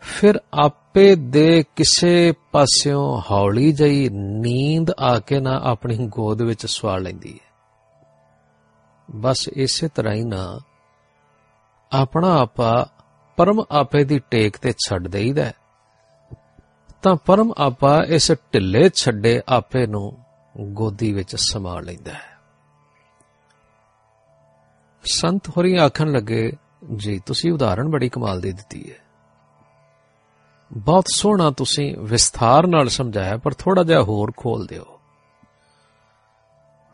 ਫਿਰ 0.00 0.40
ਆਪੇ 0.54 1.14
ਦੇ 1.14 1.64
ਕਿਸੇ 1.76 2.32
ਪਾਸਿਓਂ 2.52 3.20
ਹੌਲੀ 3.30 3.72
ਜਈ 3.72 4.08
ਨੀਂਦ 4.08 4.90
ਆ 4.90 5.18
ਕੇ 5.18 5.40
ਨਾ 5.40 5.60
ਆਪਣੀ 5.64 6.06
ਗੋਦ 6.06 6.42
ਵਿੱਚ 6.42 6.66
ਸਵਾ 6.66 6.98
ਲੈਂਦੀ 6.98 7.32
ਹੈ 7.32 7.54
ਬਸ 9.10 9.48
ਇਸੇ 9.48 9.88
ਤਰ੍ਹਾਂ 9.88 10.14
ਹੀ 10.14 10.24
ਨਾ 10.24 10.60
ਆਪਣਾ 11.92 12.38
ਆਪਾ 12.38 12.86
ਪਰਮ 13.36 13.64
ਆਪੇ 13.70 14.04
ਦੀ 14.04 14.18
ਟੇਕ 14.18 14.56
ਤੇ 14.56 14.72
ਛੱਡ 14.72 15.08
ਦੇਈਦਾ 15.08 15.44
ਹੈ। 15.44 15.52
ਤਾਂ 17.02 17.16
ਪਰਮ 17.16 17.52
ਆਪਾ 17.58 18.04
ਇਸ 18.08 18.32
ਢਿੱਲੇ 18.32 18.88
ਛੱਡੇ 18.88 19.42
ਆਪੇ 19.48 19.86
ਨੂੰ 19.86 20.18
ਗੋਦੀ 20.60 21.12
ਵਿੱਚ 21.12 21.36
ਸਮਾ 21.36 21.80
ਲੈਂਦਾ 21.80 22.12
ਹੈ। 22.12 22.38
ਸੰਤ 25.04 25.48
ਹੋਰੀ 25.48 25.76
ਆਖਣ 25.76 26.12
ਲੱਗੇ, 26.12 26.52
ਜੀ, 26.96 27.20
ਤੁਸੀਂ 27.26 27.52
ਉਦਾਹਰਣ 27.52 27.88
ਬੜੀ 27.88 28.08
ਕਮਾਲ 28.08 28.40
ਦੀ 28.40 28.52
ਦਿੱਤੀ 28.52 28.92
ਹੈ। 28.92 28.96
ਬਹੁਤ 30.72 31.04
ਸੋਹਣਾ 31.14 31.50
ਤੁਸੀਂ 31.50 31.96
ਵਿਸਥਾਰ 31.98 32.66
ਨਾਲ 32.66 32.88
ਸਮਝਾਇਆ, 32.88 33.36
ਪਰ 33.36 33.54
ਥੋੜਾ 33.54 33.82
ਜਿਹਾ 33.82 34.02
ਹੋਰ 34.02 34.32
ਖੋਲ 34.36 34.66
ਦਿਓ। 34.66 35.00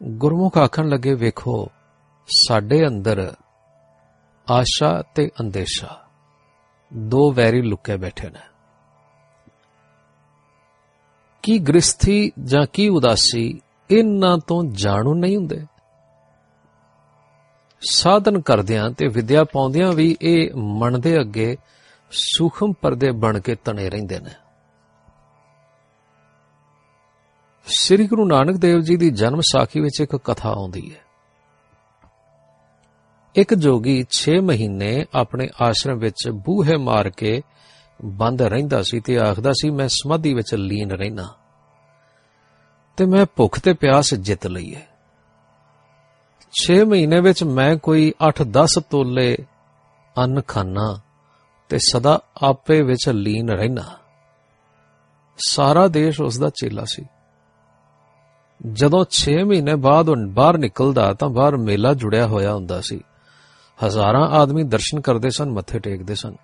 ਗੁਰਮੁਖ 0.03 0.59
ਆਖਣ 0.59 0.89
ਲੱਗੇ, 0.89 1.15
ਵੇਖੋ, 1.15 1.71
ਸਾਡੇ 2.49 2.87
ਅੰਦਰ 2.87 3.35
ਆਸ਼ਾ 4.51 5.03
ਤੇ 5.15 5.31
ਅੰਦੇਸ਼ਾ 5.41 6.05
ਦੋ 6.95 7.33
ਵੈਰੀ 7.33 7.63
ਲੁਕੇ 7.63 7.97
ਬੈਠੇ 7.97 8.31
ਨੇ। 8.31 8.56
ਕੀ 11.47 11.59
ਗ੍ਰਸਥੀ 11.59 12.33
ਜਾਂ 12.45 12.67
ਕੀ 12.73 12.88
ਉਦਾਸੀ 12.88 13.61
ਇਹਨਾਂ 13.91 14.38
ਤੋਂ 14.38 14.65
ਜਾਣੂ 14.65 15.15
ਨਹੀਂ 15.15 15.37
ਹੁੰਦੇ? 15.37 15.67
ਸਾਧਨ 17.81 18.41
ਕਰਦਿਆਂ 18.41 18.91
ਤੇ 18.91 19.09
ਵਿਦਿਆ 19.09 19.45
ਪਾਉਂਦਿਆਂ 19.45 19.93
ਵੀ 19.93 20.17
ਇਹ 20.23 20.50
ਮਨ 20.55 21.00
ਦੇ 21.00 21.21
ਅੱਗੇ 21.21 21.57
ਸੂਖਮ 22.11 22.73
ਪਰਦੇ 22.73 23.11
ਬਣ 23.11 23.41
ਕੇ 23.41 23.55
ਤਣੇ 23.55 23.91
ਰਹਿੰਦੇ 23.91 24.21
ਨੇ। 24.21 24.31
ਸ੍ਰੀ 27.67 28.07
ਗੁਰੂ 28.07 28.26
ਨਾਨਕ 28.26 28.57
ਦੇਵ 28.57 28.81
ਜੀ 28.81 28.97
ਦੀ 28.97 29.11
ਜਨਮ 29.11 29.41
ਸਾਖੀ 29.41 29.81
ਵਿੱਚ 29.81 30.00
ਇੱਕ 30.00 30.17
ਕਥਾ 30.17 30.49
ਆਉਂਦੀ 30.49 30.95
ਹੈ। 30.95 31.00
ਇੱਕ 33.35 33.55
ਜੋਗੀ 33.55 34.05
6 34.12 34.41
ਮਹੀਨੇ 34.43 35.07
ਆਪਣੇ 35.15 35.49
ਆਸ਼ਰਮ 35.62 35.99
ਵਿੱਚ 35.99 36.29
ਬੂਹੇ 36.29 36.76
ਮਾਰ 36.76 37.11
ਕੇ 37.11 37.43
ਬੰਦ 38.05 38.43
ਰਹਿੰਦਾ 38.43 38.83
ਸੀ 38.83 39.00
ਤੇ 39.00 39.19
ਆਖਦਾ 39.19 39.53
ਸੀ, 39.53 39.71
ਮੈਂ 39.71 39.88
ਸਮਾਧੀ 39.88 40.35
ਵਿੱਚ 40.35 40.55
ਲੀਨ 40.55 40.91
ਰਹਿਣਾ 40.91 41.35
ਤੇ 42.97 43.05
ਮੈਂ 43.05 43.26
ਭੁੱਖ 43.37 43.59
ਤੇ 43.59 43.73
ਪਿਆਸ 43.73 44.15
ਜਿੱਤ 44.15 44.47
ਲਈ 44.47 44.75
ਹੈ। 44.75 44.87
6 46.53 46.85
ਮਹੀਨੇ 46.85 47.21
ਵਿੱਚ 47.21 47.45
ਮੈਂ 47.45 47.76
ਕੋਈ 47.76 48.12
8-10 48.21 48.79
ਤੋਲੇ 48.91 49.37
ਅੰਨ 50.19 50.43
ਖਾਣਾ 50.43 51.00
ਤੇ 51.69 51.79
ਸਦਾ 51.79 52.21
ਆਪੇ 52.43 52.83
ਵਿੱਚ 52.83 53.09
ਲੀਨ 53.09 53.50
ਰਹਿਣਾ 53.50 53.83
ਸਾਰਾ 55.47 55.88
ਦੇਸ਼ 55.88 56.21
ਉਸ 56.21 56.38
ਦਾ 56.38 56.49
ਚੇਲਾ 56.49 56.85
ਸੀ। 56.85 57.07
ਜਦੋਂ 58.73 59.05
6 59.11 59.45
ਮਹੀਨੇ 59.45 59.75
ਬਾਅਦ 59.75 60.09
ਉਹ 60.09 60.17
ਬਾਹਰ 60.17 60.59
ਨਿਕਲਦਾ, 60.59 61.15
ਤਾਂ 61.15 61.29
ਬਾਹਰ 61.29 61.57
ਮੇਲਾ 61.57 61.95
ਜੁੜਿਆ 61.95 62.26
ਹੋਇਆ 62.26 62.55
ਹੁੰਦਾ 62.55 62.81
ਸੀ। 62.81 63.00
ਹਜ਼ਾਰਾਂ 63.85 64.29
ਆਦਮੀ 64.29 64.62
ਦਰਸ਼ਨ 64.62 65.00
ਕਰਦੇ 65.00 65.31
ਸਨ, 65.31 65.50
ਮੱਥੇ 65.50 65.79
ਟੇਕਦੇ 65.79 66.15
ਸਨ। 66.15 66.37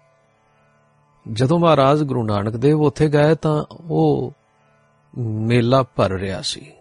ਜਦੋਂ 1.32 1.58
ਮਹਾਰਾਜ 1.58 2.02
ਗੁਰੂ 2.02 2.24
ਨਾਨਕ 2.24 2.56
ਦੇਵ 2.56 2.80
ਉੱਥੇ 2.80 3.08
ਗਏ 3.08 3.34
ਤਾਂ 3.34 3.64
ਉਹ 3.80 4.32
ਮੇਲਾ 5.18 5.82
ਭਰ 5.82 6.10
ਰਿਹਾ 6.10 6.42
ਸੀ। 6.42 6.72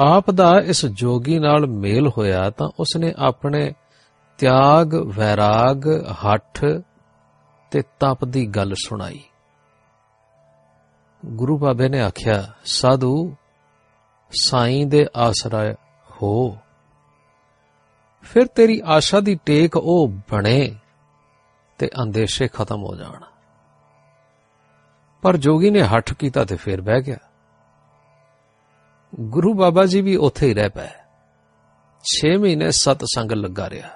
ਆਪ 0.00 0.30
ਦਾ 0.30 0.52
ਇਸ 0.64 0.86
ਜੋਗੀ 0.86 1.38
ਨਾਲ 1.38 1.66
ਮੇਲ 1.66 2.08
ਹੋਇਆ 2.08 2.50
ਤਾਂ 2.50 2.68
ਉਸਨੇ 2.80 3.14
ਆਪਣੇ 3.18 3.72
ਤਿਆਗ, 4.38 4.94
ਵੈਰਾਗ, 4.94 6.06
ਹੱਠ 6.10 6.64
ਤੇ 7.70 7.82
ਤਪ 7.82 8.24
ਦੀ 8.24 8.46
ਗੱਲ 8.46 8.74
ਸੁਣਾਈ। 8.74 9.20
ਗੁਰੂ 11.26 11.58
ਬਾਬੇ 11.58 11.88
ਨੇ 11.88 12.00
ਆਖਿਆ, 12.00 12.52
ਸਾਧੂ, 12.64 13.34
ਸਾਈਂ 14.42 14.86
ਦੇ 14.86 15.06
ਆਸਰਾ 15.16 15.74
ਹੋ। 16.10 16.56
ਫਿਰ 18.22 18.46
ਤੇਰੀ 18.46 18.82
ਆਸ਼ਾ 18.84 19.20
ਦੀ 19.20 19.38
ਟੇਕ 19.46 19.76
ਉਹ 19.76 20.08
ਬਣੇ। 20.30 20.74
ਤੇ 21.78 21.90
ਅੰਦੇਸ਼ੇ 22.02 22.48
ਖਤਮ 22.48 22.82
ਹੋ 22.82 22.96
ਜਾਣ। 22.96 23.24
ਪਰ 25.22 25.36
ਜੋਗੀ 25.36 25.70
ਨੇ 25.70 25.82
ਹੱਠ 25.82 26.14
ਕੀਤਾ 26.14 26.44
ਤੇ 26.44 26.56
ਫਿਰ 26.56 26.80
ਬਹਿ 26.80 27.00
ਗਿਆ। 27.00 27.16
ਗੁਰੂ 29.20 29.54
ਬਾਬਾ 29.54 29.86
ਜੀ 29.86 30.02
ਵੀ 30.02 30.16
ਉੱਥੇ 30.16 30.48
ਹੀ 30.48 30.54
ਰਹਿ 30.54 30.68
ਪਏ। 30.68 30.88
6 32.04 32.38
ਮਹੀਨੇ 32.40 32.70
ਸਤ 32.70 32.98
ਸੰਗ 33.04 33.32
ਲੱਗਾ 33.32 33.70
ਰਿਹਾ। 33.70 33.88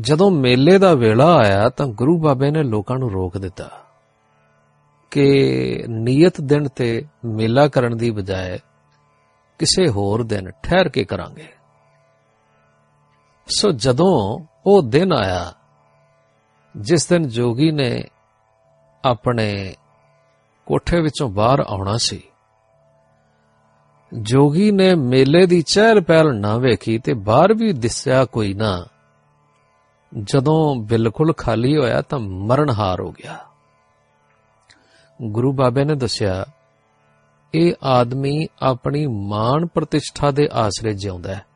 ਜਦੋਂ 0.00 0.30
ਮੇਲੇ 0.30 0.78
ਦਾ 0.78 0.94
ਵੇਲਾ 0.94 1.36
ਆਇਆ 1.36 1.68
ਤਾਂ 1.68 1.86
ਗੁਰੂ 1.86 2.20
ਬਾਬੇ 2.20 2.50
ਨੇ 2.50 2.62
ਲੋਕਾਂ 2.62 2.98
ਨੂੰ 2.98 3.12
ਰੋਕ 3.12 3.38
ਦਿੱਤਾ 3.38 3.70
ਕਿ 5.10 5.44
ਨਿਯਤ 5.88 6.40
ਦਿਨ 6.40 6.68
ਤੇ 6.68 7.06
ਮੇਲਾ 7.24 7.68
ਕਰਨ 7.68 7.96
ਦੀ 7.96 8.10
ਬਜਾਏ 8.10 8.58
ਕਿਸੇ 9.58 9.88
ਹੋਰ 9.88 10.22
ਦਿਨ 10.22 10.50
ਠਹਿਰ 10.50 10.88
ਕੇ 10.88 11.04
ਕਰਾਂਗੇ। 11.04 11.48
ਸੋ 13.46 13.70
ਜਦੋਂ 13.70 14.46
ਉਹ 14.66 14.82
ਦਿਨ 14.82 15.12
ਆਇਆ 15.12 15.52
ਜਿਸ 16.76 17.06
ਦਿਨ 17.06 17.28
ਜੋਗੀ 17.28 17.70
ਨੇ 17.70 18.04
ਆਪਣੇ 19.04 19.74
ਕੋਠੇ 20.66 21.00
ਵਿੱਚੋਂ 21.00 21.28
ਬਾਹਰ 21.28 21.60
ਆਉਣਾ 21.60 21.96
ਸੀ। 21.96 22.22
ਜੋਗੀ 24.22 24.70
ਨੇ 24.70 24.94
ਮੇਲੇ 24.94 25.46
ਦੀ 25.46 25.62
ਚਹਿਲ 25.62 26.00
ਪਹਿਲ 26.00 26.40
ਨਾ 26.40 26.58
ਵੇਖੀ 26.58 26.98
ਤੇ 26.98 27.14
ਬਾਹਰ 27.14 27.54
ਵੀ 27.54 27.72
ਦਿਸਿਆ 27.72 28.24
ਕੋਈ 28.24 28.54
ਨਾ। 28.54 28.86
ਜਦੋਂ 30.22 30.76
ਬਿਲਕੁਲ 30.76 31.32
ਖਾਲੀ 31.32 31.76
ਹੋਇਆ 31.76 32.02
ਤਾਂ 32.02 32.18
ਮਰਨਹਾਰ 32.18 33.00
ਹੋ 33.00 33.12
ਗਿਆ। 33.12 33.38
ਗੁਰੂ 35.22 35.52
ਬਾਬੇ 35.52 35.84
ਨੇ 35.84 35.94
ਦੱਸਿਆ, 35.94 36.44
ਇਹ 37.54 37.72
ਆਦਮੀ 37.82 38.46
ਆਪਣੀ 38.62 39.06
ਮਾਨ 39.06 39.66
ਪ੍ਰਤਿਸ਼ਠਾ 39.66 40.30
ਦੇ 40.30 40.48
ਆਸਰੇ 40.52 40.92
ਜਿਉਂਦਾ 40.92 41.34
ਹੈ 41.34 41.46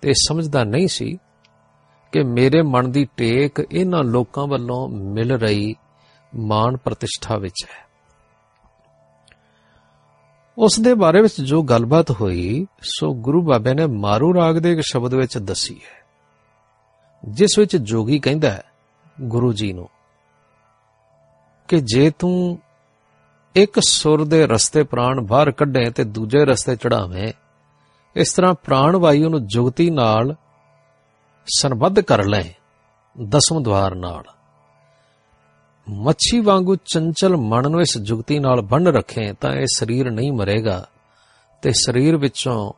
ਤੇ 0.00 0.12
ਸਮਝਦਾ 0.12 0.64
ਨਹੀਂ 0.64 0.88
ਸੀ 0.88 1.18
ਕਿ 2.12 2.22
ਮੇਰੇ 2.22 2.62
ਮਨ 2.62 2.90
ਦੀ 2.90 3.04
ਟੇਕ 3.16 3.66
ਇਹਨਾਂ 3.72 4.02
ਲੋਕਾਂ 4.04 4.46
ਵੱਲੋਂ 4.46 4.88
ਮਿਲ 4.88 5.32
ਰਹੀ 5.32 5.74
ਮਾਨ 6.36 6.76
ਪ੍ਰਤਿਸ਼ਠਾ 6.76 7.36
ਵਿੱਚ 7.36 7.64
ਹੈ। 7.64 7.80
ਉਸ 10.58 10.80
ਦੇ 10.80 10.94
ਬਾਰੇ 10.94 11.22
ਵਿੱਚ 11.22 11.40
ਜੋ 11.40 11.62
ਗੱਲਬਾਤ 11.62 12.10
ਹੋਈ, 12.10 12.66
ਸੋ 12.82 13.14
ਗੁਰੂ 13.14 13.42
ਬਾਬੇ 13.42 13.74
ਨੇ 13.74 13.86
ਮਾਰੂ 13.86 14.34
ਰਾਗ 14.34 14.56
ਦੇ 14.56 14.72
ਇੱਕ 14.72 14.80
ਸ਼ਬਦ 14.80 15.14
ਵਿੱਚ 15.14 15.38
ਦੱਸੀ 15.38 15.74
ਹੈ, 15.74 16.04
ਜਿਸ 17.24 17.58
ਵਿੱਚ 17.58 17.76
ਜੋਗੀ 17.76 18.18
ਕਹਿੰਦਾ 18.18 18.50
ਹੈ, 18.50 18.62
ਗੁਰੂ 19.20 19.52
ਜੀ 19.52 19.72
ਨੂੰ, 19.72 19.88
ਕਿ 21.68 21.80
ਜੇ 21.80 22.10
ਤੂੰ 22.18 22.58
ਇੱਕ 23.54 23.80
ਸੁਰ 23.80 24.24
ਦੇ 24.24 24.46
ਰਸਤੇ 24.46 24.82
ਪ੍ਰਾਣ 24.82 25.20
ਬਾਹਰ 25.20 25.50
ਕੱਢੇ 25.50 25.90
ਤੇ 25.90 26.04
ਦੂਜੇ 26.04 26.44
ਰਸਤੇ 26.44 26.76
ਚੜਾਵੇਂ 26.76 27.32
ਇਸ 28.16 28.32
ਤਰ੍ਹਾਂ 28.32 28.54
ਪ੍ਰਾਣ 28.54 28.96
ਵਾਯੂ 28.96 29.28
ਨੂੰ 29.28 29.46
ਜੁਗਤੀ 29.46 29.90
ਨਾਲ 29.90 30.34
ਸੰਬੱਧ 31.46 32.00
ਕਰ 32.00 32.24
ਲੈ 32.24 32.42
ਦਸਮ 33.28 33.62
ਦਵਾਰ 33.62 33.94
ਨਾਲ। 33.94 34.24
ਮੱਛੀ 35.88 36.40
ਵਾਂਗੂ 36.40 36.76
ਚੰਚਲ 36.76 37.36
ਮਨ 37.36 37.70
ਨੂੰ 37.70 37.80
ਇਸ 37.80 37.98
ਜੁਗਤੀ 37.98 38.38
ਨਾਲ 38.38 38.60
ਬੰਨ 38.60 38.86
ਰੱਖੇ 38.86 39.32
ਤਾਂ 39.32 39.52
ਇਹ 39.52 39.66
ਸਰੀਰ 39.74 40.10
ਨਹੀਂ 40.10 40.32
ਮਰੇਗਾ 40.32 40.86
ਤੇ 41.62 41.72
ਸਰੀਰ 41.72 42.16
ਵਿੱਚੋਂ 42.16 42.72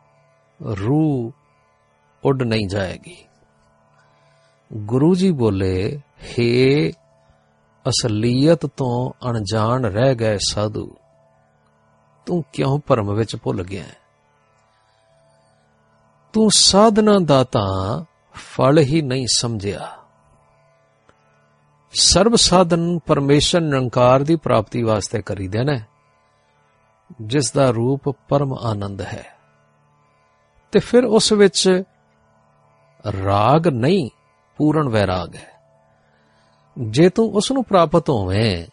ਰੂਹ 0.64 1.32
ਉੱਡ 2.24 2.42
ਨਹੀਂ 2.42 2.68
ਜਾਏਗੀ। 2.68 3.24
ਗੁਰੂ 4.72 5.14
ਜੀ 5.14 5.30
ਬੋਲੇ 5.30 6.00
हे 6.22 6.92
ਅਸਲੀਅਤ 7.88 8.66
ਤੋਂ 8.66 9.26
ਅਣਜਾਣ 9.30 9.84
ਰਹਿ 9.84 10.14
ਗਏ 10.14 10.38
ਸਾਧੂ, 10.48 10.96
ਤੂੰ 12.26 12.44
ਕਿਉਂ 12.52 12.78
ਭਰਮ 12.86 13.14
ਵਿੱਚ 13.14 13.36
ਭੁੱਲ 13.36 13.62
ਗਿਆ? 13.62 13.84
ਤੂੰ 16.32 16.50
ਸਾਧਨਾ 16.50 17.18
ਦਾ 17.24 17.44
ਤਾਂ 17.44 18.04
ਫਲ 18.34 18.78
ਹੀ 18.78 19.02
ਨਹੀਂ 19.02 19.26
ਸਮਝਿਆ। 19.36 19.96
ਸਰਬ 21.92 22.36
ਸਾਧਨ 22.36 22.98
ਪਰਮੇਸ਼ਰ 22.98 23.60
ਨਿਰੰਕਾਰ 23.60 24.22
ਦੀ 24.22 24.36
ਪ੍ਰਾਪਤੀ 24.36 24.82
ਵਾਸਤੇ 24.82 25.22
ਕਰੀਦੇ 25.22 25.64
ਨੇ 25.64 25.80
ਜਿਸ 27.22 27.52
ਦਾ 27.52 27.70
ਰੂਪ 27.70 28.08
ਪਰਮ 28.28 28.52
ਆਨੰਦ 28.52 29.00
ਹੈ। 29.00 29.34
ਤੇ 30.72 30.78
ਫਿਰ 30.78 31.04
ਉਸ 31.04 31.32
ਵਿੱਚ 31.32 31.82
ਰਾਗ 33.24 33.68
ਨਹੀਂ, 33.68 34.10
ਪੂਰਨ 34.56 34.88
ਵੈਰਾਗ 34.88 35.34
ਹੈ। 35.34 35.54
ਜੇ 36.78 37.08
ਤੂੰ 37.08 37.32
ਉਸ 37.32 37.52
ਨੂੰ 37.52 37.64
ਪ੍ਰਾਪਤ 37.64 38.10
ਹੋਵੇਂ, 38.10 38.66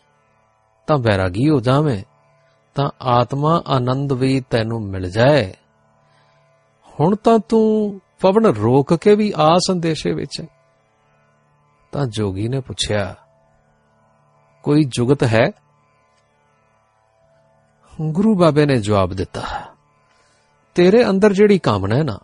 ਤਾਂ 0.88 0.98
ਵੈਰਾਗੀ 0.98 1.50
ਹੋ 1.50 1.60
ਜਾਵੇਂ, 1.60 2.04
ਤਾਂ 2.76 2.90
ਆਤਮਾ 3.02 3.64
ਆਨੰਦ 3.68 4.14
ਵੀ 4.14 4.42
ਤੈਨੂੰ 4.50 4.82
ਮਿਲ 4.82 5.10
ਜਾਏ। 5.12 5.54
ਹੁਣ 7.00 7.16
ਤਾਂ 7.16 7.40
ਤੂੰ 7.40 8.02
ਪਵਨ 8.22 8.46
ਰੋਕ 8.46 8.94
ਕੇ 8.94 9.16
ਵੀ 9.16 9.34
ਆ 9.38 9.58
ਸੰਦੇਸ਼ੇ 9.68 10.14
ਵਿੱਚ 10.14 10.42
ਤਾਂ 11.92 12.06
ਜੋਗੀ 12.06 12.48
ਨੇ 12.48 12.60
ਪੁੱਛਿਆ, 12.60 13.16
ਕੋਈ 14.64 14.84
ਜੁਗਤ 14.88 15.24
ਹੈ? 15.24 15.52
ਗੁਰੂ 18.02 18.36
ਬਾਬੇ 18.36 18.66
ਨੇ 18.66 18.76
ਜਵਾਬ 18.78 19.14
ਦਿੱਤਾ, 19.14 19.42
ਤੇਰੇ 20.76 21.06
ਅੰਦਰ 21.06 21.34
ਜਿਹੜੀ 21.34 21.60
ਕਾਮਨਾ 21.60 21.96
ਹੈ 21.96 22.04
ਨਾ, 22.04 22.18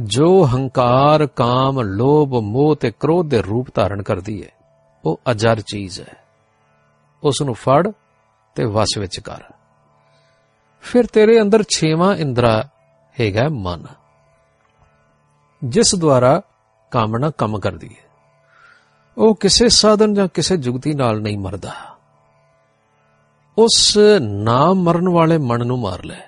ਜੋ 0.00 0.46
ਹੰਕਾਰ, 0.46 1.26
ਕਾਮ, 1.26 1.80
ਲੋਭ, 1.80 2.34
ਮੋਹ 2.34 2.76
ਤੇ 2.76 2.90
ਕ੍ਰੋਧ 2.90 3.28
ਦੇ 3.30 3.42
ਰੂਪ 3.42 3.68
ਧਾਰਨ 3.74 4.02
ਕਰਦੀ 4.02 4.42
ਹੈ, 4.44 4.50
ਉਹ 5.04 5.20
ਅਜਰ 5.30 5.60
ਚੀਜ਼ 5.60 6.00
ਹੈ। 6.00 6.14
ਉਸ 7.22 7.42
ਨੂੰ 7.42 7.54
ਫੜ 7.54 7.90
ਤੇ 8.54 8.64
ਵਸ 8.64 8.98
ਵਿੱਚ 8.98 9.20
ਕਰ। 9.20 9.42
ਫਿਰ 10.82 11.06
ਤੇਰੇ 11.06 11.40
ਅੰਦਰ 11.40 11.62
ਛੇਵਾਂ 11.76 12.14
ਇੰਦਰਾ 12.16 12.68
ਹੈਗਾ 13.20 13.48
ਮਨ। 13.48 13.86
ਜਿਸ 15.64 15.94
ਦੁਆਰਾ 15.94 16.42
ਕਾਮਨਾ 16.90 17.30
ਕੰਮ 17.30 17.58
ਕਰਦੀ 17.58 17.88
ਹੈ। 17.88 18.06
ਉਹ 19.18 19.34
ਕਿਸੇ 19.34 19.68
ਸਾਧਨ 19.68 20.14
ਜਾਂ 20.14 20.28
ਕਿਸੇ 20.34 20.56
ਜੁਗਤੀ 20.56 20.94
ਨਾਲ 20.94 21.20
ਨਹੀਂ 21.20 21.38
ਮਰਦਾ। 21.38 21.72
ਉਸ 23.58 23.98
ਨਾ 24.20 24.72
ਮਰਨ 24.72 25.08
ਵਾਲੇ 25.08 25.38
ਮਨ 25.38 25.66
ਨੂੰ 25.66 25.78
ਮਾਰ 25.78 26.04
ਲੈ। 26.04 26.20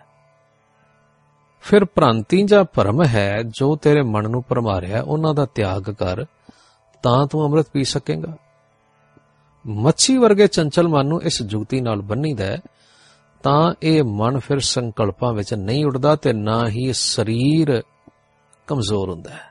ਫਿਰ 1.60 1.84
ਭ੍ਰਾਂਤੀ 1.84 2.42
ਜਾਂ 2.42 2.64
ਭਰਮ 2.64 3.04
ਹੈ 3.04 3.42
ਜੋ 3.42 3.76
ਤੇਰੇ 3.76 4.02
ਮਨ 4.02 4.30
ਨੂੰ 4.30 4.44
ਭਰਮਾਰਿਆ 4.48 5.02
ਉਹਨਾਂ 5.02 5.34
ਦਾ 5.34 5.46
ਤਿਆਗ 5.46 5.82
ਕਰ, 5.82 6.24
ਤਾਂ 7.02 7.26
ਤੂੰ 7.26 7.44
ਅੰਮ੍ਰਿਤ 7.44 7.66
ਪੀ 7.72 7.84
ਸਕੇਗਾ। 7.84 8.36
ਮੱਛੀ 9.66 10.16
ਵਰਗੇ 10.16 10.46
ਚੰਚਲ 10.46 10.88
ਮਨ 10.88 11.06
ਨੂੰ 11.06 11.22
ਇਸ 11.22 11.42
ਜੁਗਤੀ 11.42 11.80
ਨਾਲ 11.80 12.00
ਬੰਨੀਦਾ 12.00 12.44
ਹੈ 12.44 12.58
ਤਾਂ 13.42 13.74
ਇਹ 13.82 14.04
ਮਨ 14.04 14.38
ਫਿਰ 14.38 14.58
ਸੰਕਲਪਾਂ 14.58 15.32
ਵਿੱਚ 15.32 15.54
ਨਹੀਂ 15.54 15.84
ਉੱਡਦਾ 15.84 16.16
ਤੇ 16.16 16.32
ਨਾ 16.32 16.68
ਹੀ 16.68 16.92
ਸਰੀਰ 16.92 17.82
ਕਮਜ਼ੋਰ 18.66 19.10
ਹੁੰਦਾ 19.10 19.30
ਹੈ। 19.30 19.48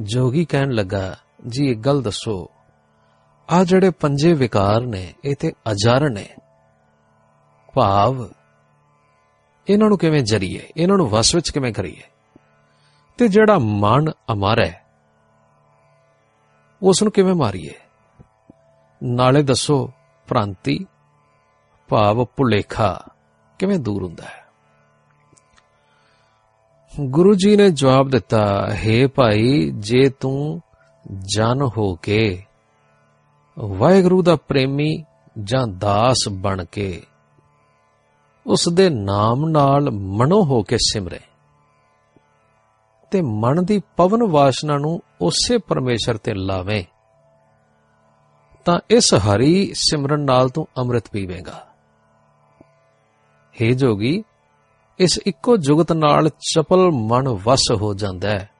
ਜੋਗੀ 0.00 0.44
ਕਹਿਣ 0.44 0.70
ਲੱਗਾ, 0.70 1.16
ਜੀ, 1.46 1.70
ਇੱਕ 1.70 1.80
ਗੱਲ 1.80 2.02
ਦੱਸੋ। 2.02 2.50
ਆ 3.50 3.64
ਜਿਹੜੇ 3.64 3.90
ਪੰਜੇ 3.90 4.32
ਵਿਕਾਰ 4.32 4.80
ਨੇ, 4.80 5.14
ਇਹ 5.24 5.36
ਤੇ 5.36 5.52
ਅਜਰ 5.70 6.10
ਨੇ। 6.10 6.28
ਭਾਵ, 7.74 8.28
ਇਹਨਾਂ 9.68 9.88
ਨੂੰ 9.88 9.98
ਕਿਵੇਂ 9.98 10.22
ਜਰੀਏ? 10.22 10.68
ਇਹਨਾਂ 10.76 10.96
ਨੂੰ 10.96 11.08
ਵਸ 11.08 11.34
ਵਿੱਚ 11.34 11.50
ਕਿਵੇਂ 11.50 11.72
ਕਰੀਏ? 11.72 12.02
ਤੇ 13.18 13.28
ਜਿਹੜਾ 13.28 13.58
ਮਨ 13.58 14.10
ਅਮਰ 14.32 14.64
ਹੈ, 14.64 14.84
ਉਸ 16.82 17.02
ਨੂੰ 17.02 17.12
ਕਿਵੇਂ 17.12 17.34
ਮਾਰੀਏ? 17.34 17.74
ਨਾਲੇ 19.02 19.42
ਦੱਸੋ, 19.42 19.92
ਭ੍ਰਾਂਤੀ 20.28 20.86
ਭਾਵ 21.90 22.24
ਭੁਲੇਖਾ 22.36 23.04
ਕਿਵੇਂ 23.58 23.78
ਦੂਰ 23.78 24.02
ਹੁੰਦਾ 24.02 24.24
ਹੈ? 24.24 24.40
ਗੁਰੂ 27.00 27.34
ਜੀ 27.34 27.56
ਨੇ 27.56 27.70
ਜਵਾਬ 27.70 28.08
ਦਿੱਤਾ, 28.08 28.68
ਹੈ 28.70 29.08
ਭਾਈ, 29.08 29.70
ਜੇ 29.70 30.08
ਤੂੰ 30.08 30.60
ਜਨ 31.36 31.62
ਹੋ 31.78 31.94
ਕੇ 31.94 32.44
ਵਾਹਿਗੁਰੂ 33.58 34.22
ਦਾ 34.22 34.36
ਪ੍ਰੇਮੀ 34.36 35.04
ਜਾਂ 35.42 35.66
ਦਾਸ 35.66 36.28
ਬਣ 36.32 36.64
ਕੇ 36.64 37.02
ਉਸ 38.46 38.68
ਦੇ 38.72 38.90
ਨਾਮ 38.90 39.48
ਨਾਲ 39.48 39.90
ਮਨੋ 39.90 40.44
ਹੋ 40.44 40.62
ਕੇ 40.62 40.76
ਸਿਮਰੇ 40.76 41.20
ਤੇ 43.10 43.22
ਮਨ 43.22 43.64
ਦੀ 43.64 43.82
ਪਵਨ 43.96 44.22
ਵਾਸ਼ਨਾ 44.30 44.78
ਨੂੰ 44.78 45.00
ਉਸੇ 45.20 45.58
ਪਰਮੇਸ਼ਰ 45.58 46.16
ਤੇ 46.16 46.34
ਲਾਵੇਂ, 46.34 46.84
ਤਾਂ 48.64 48.78
ਇਸ 48.90 49.14
ਹਰੀ 49.14 49.72
ਸਿਮਰਨ 49.74 50.20
ਨਾਲ 50.20 50.48
ਤੂੰ 50.48 50.66
ਅੰਮ੍ਰਿਤ 50.78 51.08
ਪੀਵੇਂਗਾ। 51.12 51.69
हे 53.52 53.74
ਜੋਗੀ, 53.74 54.24
ਇਸ 54.98 55.20
ਇੱਕੋ 55.26 55.56
ਜੁਗਤ 55.56 55.92
ਨਾਲ 55.92 56.28
ਚਪਲ 56.28 56.90
ਮਨ 56.90 57.28
ਵਸ 57.28 57.62
ਹੋ 57.72 57.94
ਜਾਂਦਾ 57.94 58.30
ਹੈ 58.30 58.50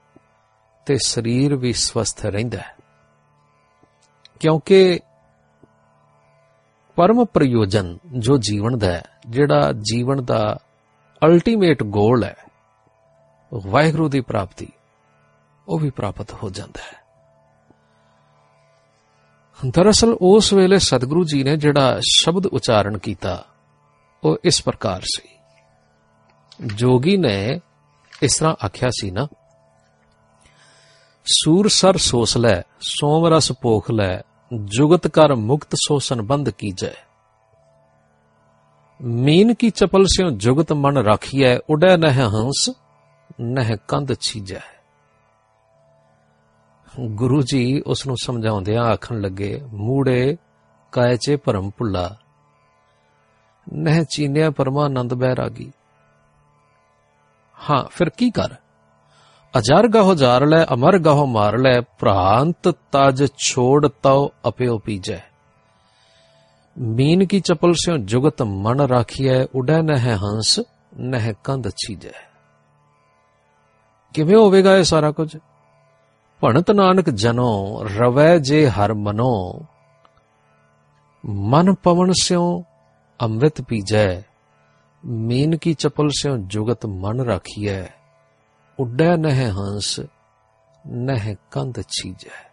ਤੇ 0.85 0.97
ਸਰੀਰ 1.05 1.55
ਵੀ 1.55 1.73
ਸਵਸਥ 1.73 2.25
ਰਹਿੰਦਾ 2.25 2.57
ਹੈ। 2.57 2.75
ਕਿਉਂਕਿ 4.39 4.99
ਪਰਮ 6.95 7.25
ਪ੍ਰਯੋਜਨ 7.25 7.97
ਜੋ 8.17 8.37
ਜੀਵਨ 8.37 8.77
ਦਾ 8.77 8.87
ਹੈ, 8.87 9.03
ਜਿਹੜਾ 9.29 9.71
ਜੀਵਨ 9.71 10.25
ਦਾ 10.25 10.57
ਅਲਟੀਮੇਟ 11.25 11.83
ਗੋਲ 11.83 12.23
ਹੈ, 12.23 12.35
ਵਾਹਿਗੁਰੂ 13.53 14.09
ਦੀ 14.09 14.21
ਪ੍ਰਾਪਤੀ, 14.21 14.67
ਉਹ 15.67 15.79
ਵੀ 15.79 15.89
ਪ੍ਰਾਪਤ 15.89 16.33
ਹੋ 16.33 16.49
ਜਾਂਦਾ 16.49 16.81
ਹੈ। 16.81 17.01
ਦਰਅਸਲ 19.69 20.17
ਉਸ 20.21 20.53
ਵੇਲੇ 20.53 20.79
ਸਤਿਗੁਰੂ 20.79 21.23
ਜੀ 21.23 21.43
ਨੇ 21.43 21.57
ਜਿਹੜਾ 21.57 21.99
ਸ਼ਬਦ 22.11 22.45
ਉਚਾਰਨ 22.45 22.97
ਕੀਤਾ 22.97 23.45
ਉਹ 24.23 24.37
ਇਸ 24.43 24.63
ਪ੍ਰਕਾਰ 24.63 25.01
ਸੀ। 25.01 25.29
ਜੋਗੀ 26.75 27.17
ਨੇ 27.17 27.59
ਇਸ 28.21 28.37
ਤਰ੍ਹਾਂ 28.37 28.55
ਆਖਿਆ 28.65 28.89
ਸੀ 28.89 29.11
ਨਾ, 29.11 29.27
ਸੂਰ 31.25 31.67
ਸਰ 31.67 31.97
ਸੋਸ 31.97 32.37
ਲੈ, 32.37 32.61
ਸੋਮ 32.81 33.25
ਰਸ 33.25 33.51
ਪੋਖ 33.51 33.91
ਲੈ, 33.91 34.21
ਜੁਗਤ 34.63 35.07
ਕਰ 35.07 35.35
ਮੁਕਤ 35.35 35.75
ਸੋ 35.87 35.99
ਸੰਬੰਧ 35.99 36.49
ਕੀਜੈ। 36.49 36.93
ਮੀਨ 39.01 39.53
ਕੀ 39.53 39.69
ਚਪਲ 39.69 40.05
ਸਿਓ 40.05 40.29
ਜੁਗਤ 40.29 40.73
ਮਨ 40.73 40.97
ਰਾਖੀਐ, 40.97 41.57
ਉਡੈ 41.69 41.97
ਨਹਿ 41.97 42.23
ਹੰਸ, 42.23 42.69
ਨਹਿ 43.41 43.77
ਕੰਧ 43.87 44.13
ਛੀਜੈ। 44.13 44.61
ਗੁਰੂ 46.99 47.41
ਜੀ 47.41 47.81
ਉਸ 47.81 48.07
ਨੂੰ 48.07 48.15
ਸਮਝਾਉਂਦਿਆਂ 48.23 48.83
ਆਖਣ 48.83 49.21
ਲੱਗੇ, 49.21 49.61
ਮੂੜੇ, 49.73 50.37
ਕਾਇਚੇ 50.91 51.35
ਭਰਮ 51.35 51.69
ਭੁੱਲਾ 51.69 52.17
ਨਹਿ 53.73 54.05
ਚੀਨਿਆ 54.09 54.51
ਪਰਮਾਨੰਦ 54.51 55.13
ਬੈਰਾਗੀ 55.13 55.71
ਹਾਂ, 57.69 57.83
ਫਿਰ 57.91 58.09
ਕੀ 58.09 58.31
ਕਰ? 58.31 58.49
ਅਜਰ 59.57 59.87
ਗਹੁ 59.87 60.15
ਜਾਰ 60.15 60.45
ਲੈ, 60.45 60.65
ਅਮਰ 60.73 60.97
ਗਹੁ 60.97 61.25
ਮਾਰ 61.25 61.57
ਲੈ 61.57 61.81
ਭ੍ਰਾਂਤ 61.81 62.75
ਤਜ 62.91 63.25
ਛੋੜ 63.37 63.87
ਤਉ 63.87 64.29
ਅਪਿਓ 64.47 64.77
ਪੀਜੈ। 64.77 65.19
ਮੀਨ 66.77 67.25
ਕੀ 67.25 67.39
ਚਪਲ 67.39 67.73
ਸਿਓ 67.73 67.97
ਜੁਗਤ 67.97 68.41
ਮਨ 68.41 68.81
ਰਾਖੀਐ, 68.81 69.45
ਉਡੈ 69.55 69.81
ਨਹਿ 69.81 70.15
ਹੰਸ, 70.15 70.59
ਨਹਿ 70.97 71.33
ਕੰਧ 71.43 71.69
ਛੀਜੈ। 71.69 72.11
ਕਿਵੇਂ 74.13 74.35
ਹੋਵੇਗਾ 74.35 74.77
ਇਹ 74.77 74.83
ਸਾਰਾ 74.83 75.11
ਕੁਝ? 75.11 75.37
ਭਣਤ 76.41 76.71
ਨਾਨਕ 76.71 77.09
ਜਨੋ, 77.09 77.83
ਰਵੈ 77.97 78.37
ਜੇ 78.37 78.69
ਹਰ 78.69 78.93
ਮਨੋ। 78.93 79.61
ਮਨ 81.25 81.73
ਪਵਨ 81.73 82.11
ਸਿਓ 82.21 82.63
ਅੰਮ੍ਰਿਤ 83.21 83.61
ਪੀਜੈ, 83.61 84.21
ਮੀਨ 85.05 85.57
ਕੀ 85.57 85.73
ਚਪਲ 85.73 86.09
ਸਿਓ 86.09 86.37
ਜੁਗਤ 86.37 86.85
ਮਨ 86.85 87.19
ਰਾਖੀਐ, 87.19 87.83
ਉੱਡੈ 88.79 89.17
ਨਹਿ 89.17 89.49
ਹੰਸ, 89.49 89.99
ਨਹਿ 90.87 91.35
ਕੰਧ 91.51 91.81
ਛੀਜੈ। 91.81 92.51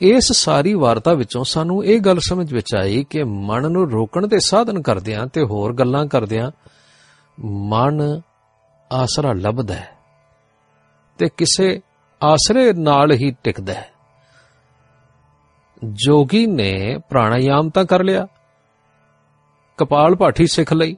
ਇਸ 0.00 0.32
ਸਾਰੀ 0.32 0.74
ਵਾਰਤਾ 0.74 1.14
ਵਿੱਚੋਂ 1.14 1.44
ਸਾਨੂੰ 1.44 1.84
ਇਹ 1.84 2.00
ਗੱਲ 2.00 2.18
ਸਮਝ 2.18 2.54
ਵਿੱਚ 2.54 2.74
ਆਈ 2.74 3.04
ਕਿ 3.10 3.22
ਮਨ 3.24 3.70
ਨੂੰ 3.70 3.90
ਰੋਕਣ 3.90 4.26
ਦੇ 4.26 4.38
ਸਾਧਨ 4.46 4.82
ਕਰਦਿਆਂ 4.82 5.26
ਤੇ 5.26 5.42
ਹੋਰ 5.42 5.74
ਗੱਲਾਂ 5.74 6.06
ਕਰਦਿਆਂ 6.06 6.50
ਮਨ 7.44 8.20
ਆਸਰਾ 8.92 9.32
ਲੱਭਦਾ 9.32 9.74
ਹੈ 9.74 9.96
ਤੇ 11.18 11.28
ਕਿਸੇ 11.36 11.80
ਆਸਰੇ 12.22 12.72
ਨਾਲ 12.72 13.12
ਹੀ 13.12 13.30
ਟਿਕਦਾ। 13.44 13.74
ਹੈ 13.74 13.90
ਜੋਗੀ 15.84 16.46
ਨੇ 16.46 16.98
ਪ੍ਰਾਣਾਯਾਮ 17.08 17.70
ਤਾਂ 17.70 17.84
ਕਰ 17.84 18.02
ਲਿਆ। 18.02 18.26
ਕਪਾਲ 19.76 20.14
ਭਾਠੀ 20.14 20.46
ਸਿੱਖ 20.46 20.72
ਲਈ। 20.72 20.96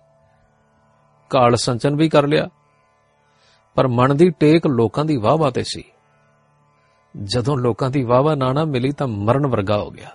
ਕਾਲ 1.31 1.57
ਸੰਚਨ 1.57 1.97
ਵੀ 1.97 2.09
ਕਰ 2.09 2.27
ਲਿਆ। 2.27 2.49
ਪਰ 3.75 3.89
ਮਨ 3.89 4.17
ਦੀ 4.17 4.31
ਟੇਕ 4.31 4.67
ਲੋਕਾਂ 4.67 5.05
ਦੀ 5.05 5.17
ਵਾਹਵਾ 5.17 5.51
ਤੇ 5.51 5.63
ਸੀ। 5.63 5.85
ਜਦੋਂ 7.23 7.57
ਲੋਕਾਂ 7.57 7.91
ਦੀ 7.91 8.05
ਵਾਹਵਾ 8.05 8.35
ਨਾ 8.35 8.53
ਨਾ 8.53 8.65
ਮਿਲੀ 8.65 8.93
ਤਾਂ 8.93 9.09
ਮਰਨ 9.09 9.47
ਵਰਗਾ 9.47 9.79
ਹੋ 9.79 9.91
ਗਿਆ। 9.91 10.11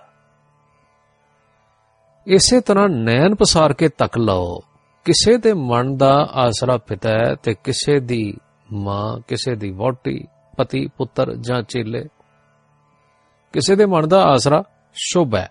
ਇਸੇ 2.26 2.60
ਤਰ੍ਹਾਂ 2.60 2.88
ਨੈਣ 2.88 3.34
ਪਸਾਰ 3.34 3.72
ਕੇ 3.72 3.88
ਤੱਕ 3.88 4.18
ਲਓ। 4.18 4.60
ਕਿਸੇ 5.04 5.36
ਦੇ 5.36 5.52
ਮਨ 5.52 5.96
ਦਾ 5.96 6.28
ਆਸਰਾ 6.32 6.76
ਪਿਤਾ 6.76 7.08
ਹੈ 7.08 7.34
ਤੇ 7.34 7.54
ਕਿਸੇ 7.54 8.00
ਦੀ 8.00 8.36
ਮਾਂ, 8.72 9.20
ਕਿਸੇ 9.28 9.54
ਦੀ 9.54 9.70
ਵੋਟੀ 9.70 10.24
ਪਤੀ, 10.56 10.86
ਪੁੱਤਰ 10.86 11.34
ਜਾਂ 11.36 11.62
ਚੇਲੇ। 11.62 12.04
ਕਿਸੇ 13.52 13.76
ਦੇ 13.76 13.86
ਮਨ 13.86 14.08
ਦਾ 14.08 14.24
ਆਸਰਾ 14.24 14.62
ਸ਼ੁਭ 14.94 15.34
ਹੈ। 15.34 15.50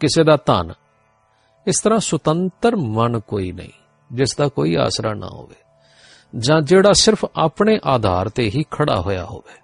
ਕਿਸੇ 0.00 0.24
ਦਾ 0.24 0.36
ਧਨ 0.46 0.72
ਇਸ 1.66 1.80
ਤਰ੍ਹਾਂ 1.80 2.00
ਸੁਤੰਤਰ 2.00 2.76
ਮਨ 2.76 3.20
ਕੋਈ 3.20 3.52
ਨਹੀਂ, 3.52 3.70
ਜਿਸ 4.12 4.36
ਦਾ 4.36 4.48
ਕੋਈ 4.48 4.76
ਆਸਰਾ 4.76 5.14
ਨਾ 5.14 5.26
ਹੋਵੇ, 5.26 5.54
ਜਾਂ 6.36 6.60
ਜਿਹੜਾ 6.60 6.92
ਸਿਰਫ 6.92 7.24
ਆਪਣੇ 7.36 7.80
ਆਧਾਰ 7.84 8.28
ਤੇ 8.28 8.50
ਹੀ 8.50 8.64
ਖੜਾ 8.70 9.00
ਹੋਇਆ 9.00 9.24
ਹੋਵੇ। 9.24 9.60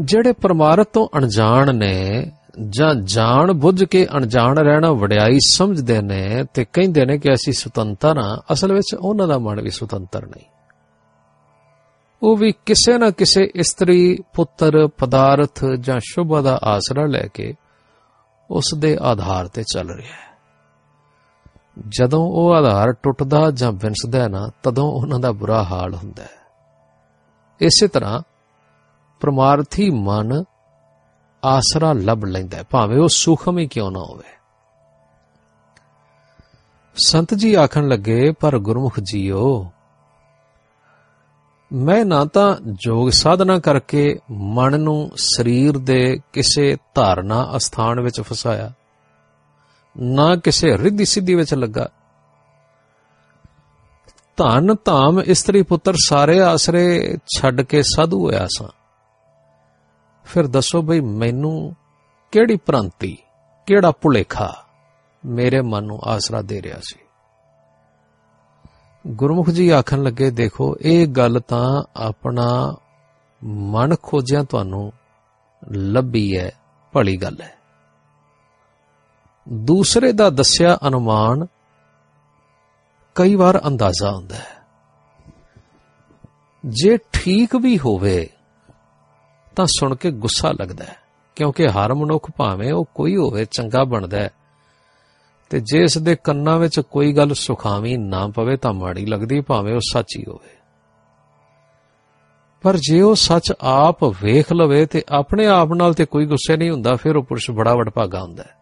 ਜਿਹੜੇ 0.00 0.32
ਪਰਮਾਰਥ 0.32 0.88
ਤੋਂ 0.88 1.08
ਅਣਜਾਣ 1.18 1.74
ਨੇ, 1.74 2.30
ਜਾਂ 2.68 2.94
ਜਾਣ 2.94 3.52
ਬੁੱਝ 3.52 3.84
ਕੇ 3.84 4.06
ਅਣਜਾਣ 4.16 4.58
ਰਹਿਣਾ 4.58 4.92
ਵਡਿਆਈ 4.92 5.38
ਸਮਝਦੇ 5.38 6.02
ਨੇ, 6.02 6.44
ਤੇ 6.54 6.66
ਕਹਿੰਦੇ 6.72 7.04
ਨੇ 7.04 7.18
ਕਿ 7.18 7.32
ਅਸੀਂ 7.34 7.52
ਸੁਤੰਤਰ 7.52 8.18
ਹਾਂ, 8.18 8.52
ਅਸਲ 8.52 8.72
ਵਿੱਚ 8.72 8.94
ਉਹਨਾਂ 8.94 9.28
ਦਾ 9.28 9.38
ਮਨ 9.38 9.60
ਵੀ 9.60 9.70
ਸੁਤੰਤਰ 9.70 10.26
ਨਹੀਂ। 10.26 10.44
ਉਹ 12.22 12.36
ਵੀ 12.36 12.52
ਕਿਸੇ 12.66 12.98
ਨਾ 12.98 13.10
ਕਿਸੇ 13.10 13.50
ਇਸਤਰੀ, 13.54 14.18
ਪੁੱਤਰ, 14.34 14.86
ਪਦਾਰਥ 14.86 15.64
ਜਾਂ 15.80 16.00
ਸ਼ੁਭ 16.00 16.40
ਦਾ 16.40 16.60
ਆਸਰਾ 16.62 17.06
ਲੈ 17.06 17.26
ਕੇ 17.34 17.54
ਉਸ 18.54 18.64
ਦੇ 18.78 18.98
ਆਧਾਰ 19.02 19.48
ਤੇ 19.48 19.62
ਚੱਲ 19.62 19.90
ਰਿਹਾ 19.90 20.16
ਹੈ। 20.16 20.24
ਜਦੋਂ 21.88 22.20
ਉਹ 22.20 22.54
ਆਧਾਰ 22.54 22.92
ਟੁੱਟਦਾ 22.92 23.50
ਜਾਂ 23.50 23.72
ਵਿੰਸਦਾ 23.72 24.22
ਹੈ 24.22 24.28
ਨਾ, 24.28 24.50
ਤਦੋਂ 24.62 24.92
ਉਹਨਾਂ 24.92 25.18
ਦਾ 25.18 25.32
ਬੁਰਾ 25.32 25.64
ਹਾਲ 25.64 25.94
ਹੁੰਦਾ 25.94 26.22
ਹੈ। 26.22 26.44
ਇਸੇ 27.60 27.88
ਤਰ੍ਹਾਂ 27.88 28.20
ਪ੍ਰਮਾਰਥੀ 29.20 29.90
ਮਨ 29.90 30.44
ਆਸਰਾ 31.44 31.92
ਲੱਭ 31.92 32.24
ਲੈਂਦਾ 32.24 32.56
ਹੈ, 32.56 32.62
ਭਾਵੇਂ 32.62 32.98
ਉਹ 32.98 33.08
ਸੂਖਮ 33.08 33.58
ਹੀ 33.58 33.66
ਕਿਉਂ 33.66 33.90
ਨਾ 33.90 34.00
ਹੋਵੇ। 34.00 34.28
ਸੰਤ 37.06 37.34
ਜੀ 37.34 37.54
ਆਖਣ 37.54 37.88
ਲੱਗੇ, 37.88 38.32
ਪਰ 38.32 38.58
ਗੁਰਮੁਖ 38.58 39.00
ਜੀਓ 39.00 39.70
ਮੈਂ 41.74 42.04
ਨਾ 42.04 42.24
ਤਾਂ 42.24 42.56
ਯੋਗ 42.86 43.10
ਸਾਧਨਾ 43.10 43.58
ਕਰਕੇ 43.58 44.18
ਮਨ 44.30 44.80
ਨੂੰ 44.80 45.10
ਸਰੀਰ 45.16 45.78
ਦੇ 45.78 46.18
ਕਿਸੇ 46.32 46.76
ਧਾਰਨਾ 46.94 47.52
ਅਸਥਾਨ 47.56 48.00
ਵਿੱਚ 48.00 48.20
ਫਸਾਇਆ। 48.20 48.72
ਨਾ 50.00 50.36
ਕਿਸੇ 50.36 50.78
ਰਿੱਧੀ 50.78 51.04
ਸਿੱਧੀ 51.04 51.34
ਵਿੱਚ 51.34 51.54
ਲੱਗਾ। 51.54 51.88
ਧਨ 54.36 54.74
ਧਾਮ 54.84 55.20
ਇਸਤਰੀ 55.20 55.62
ਪੁੱਤਰ 55.62 55.94
ਸਾਰੇ 56.06 56.40
ਆਸਰੇ 56.40 57.16
ਛੱਡ 57.38 57.60
ਕੇ 57.60 57.82
ਸਾਧੂ 57.82 58.26
ਹੋਇਆ 58.26 58.46
ਸਾਂ। 58.58 58.68
ਫਿਰ 60.24 60.46
ਦੱਸੋ 60.46 60.82
ਬਈ 60.82 61.00
ਮੈਨੂੰ 61.00 61.76
ਕਿਹੜੀ 62.32 62.56
ਭ੍ਰਾਂਤੀ, 62.56 63.18
ਕਿਹੜਾ 63.66 63.90
ਭੁਲੇਖਾ 63.90 64.64
ਮੇਰੇ 65.26 65.60
ਮਨ 65.60 65.84
ਨੂੰ 65.84 65.98
ਆਸਰਾ 66.04 66.42
ਦੇ 66.42 66.62
ਰਿਹਾ 66.62 66.78
ਸੀ? 66.80 67.03
ਗੁਰਮੁਖ 69.06 69.50
ਜੀ 69.50 69.68
ਆਖਣ 69.68 70.02
ਲੱਗੇ, 70.02 70.30
ਦੇਖੋ, 70.30 70.76
ਇਹ 70.80 71.06
ਗੱਲ 71.06 71.40
ਤਾਂ 71.40 71.82
ਆਪਣਾ 71.96 72.76
ਮਨ 73.44 73.94
ਖੋਜਿਆ 74.02 74.42
ਤੁਹਾਨੂੰ 74.42 74.92
ਲੱਭੀ 75.72 76.38
ਹੈ, 76.38 76.52
ਭਲੀ 76.92 77.16
ਗੱਲ 77.16 77.42
ਹੈ। 77.42 77.54
ਦੂਸਰੇ 79.48 80.12
ਦਾ 80.12 80.30
ਦੱਸਿਆ 80.30 80.78
ਅਨੁਮਾਨ 80.88 81.46
ਕਈ 83.14 83.34
ਵਾਰ 83.34 83.60
ਅੰਦਾਜ਼ਾ 83.66 84.12
ਹੁੰਦਾ 84.12 84.34
ਹੈ। 84.34 84.64
ਜੇ 86.66 86.98
ਠੀਕ 87.12 87.56
ਵੀ 87.56 87.78
ਹੋਵੇ, 87.78 88.30
ਤਾਂ 89.56 89.66
ਸੁਣ 89.66 89.94
ਕੇ 89.94 90.10
ਗੁੱਸਾ 90.10 90.52
ਲੱਗਦਾ 90.52 90.84
ਹੈ, 90.84 90.96
ਕਿਉਂਕਿ 91.36 91.68
ਹਰ 91.68 91.94
ਮਨੁੱਖ 91.94 92.30
ਭਾਵੇਂ 92.36 92.72
ਉਹ 92.72 92.84
ਕੋਈ 92.94 93.16
ਹੋਵੇ, 93.16 93.44
ਚੰਗਾ 93.44 93.84
ਬਣਦਾ 93.84 94.16
ਹੈ 94.16 94.30
ਤੇ 95.50 95.60
ਜੇ 95.60 95.82
ਇਸ 95.82 95.98
ਦੇ 95.98 96.16
ਕੰਨਾਂ 96.16 96.58
ਵਿੱਚ 96.58 96.80
ਕੋਈ 96.80 97.12
ਗੱਲ 97.12 97.34
ਸੁਖਾਵੀ 97.34 97.96
ਨਾ 97.96 98.28
ਪਵੇ 98.28 98.56
ਤਾਂ 98.56 98.72
ਮਾੜੀ 98.72 99.06
ਲੱਗਦੀ, 99.06 99.40
ਭਾਵੇਂ 99.40 99.74
ਉਹ 99.74 99.80
ਸੱਚ 99.92 100.16
ਹੀ 100.18 100.24
ਹੋਵੇ। 100.28 100.56
ਪਰ 102.62 102.76
ਜੇ 102.76 103.00
ਉਹ 103.00 103.14
ਸੱਚ 103.14 103.52
ਆਪ 103.60 104.04
ਵੇਖ 104.04 104.52
ਲਵੇ 104.52 104.86
ਤੇ 104.86 105.02
ਆਪਣੇ 105.08 105.46
ਆਪ 105.46 105.72
ਨਾਲ 105.72 105.94
ਤੇ 105.94 106.04
ਕੋਈ 106.04 106.26
ਗੁੱਸੇ 106.26 106.56
ਨਹੀਂ 106.56 106.70
ਹੁੰਦਾ, 106.70 106.96
ਫਿਰ 106.96 107.16
ਉਹ 107.16 107.24
ਪੁਰਸ਼ 107.24 107.50
ਬੜਾ 107.50 107.74
ਵਡਭਾਗਾ 107.74 108.22
ਹੁੰਦਾ 108.22 108.42
ਹੈ। 108.42 108.56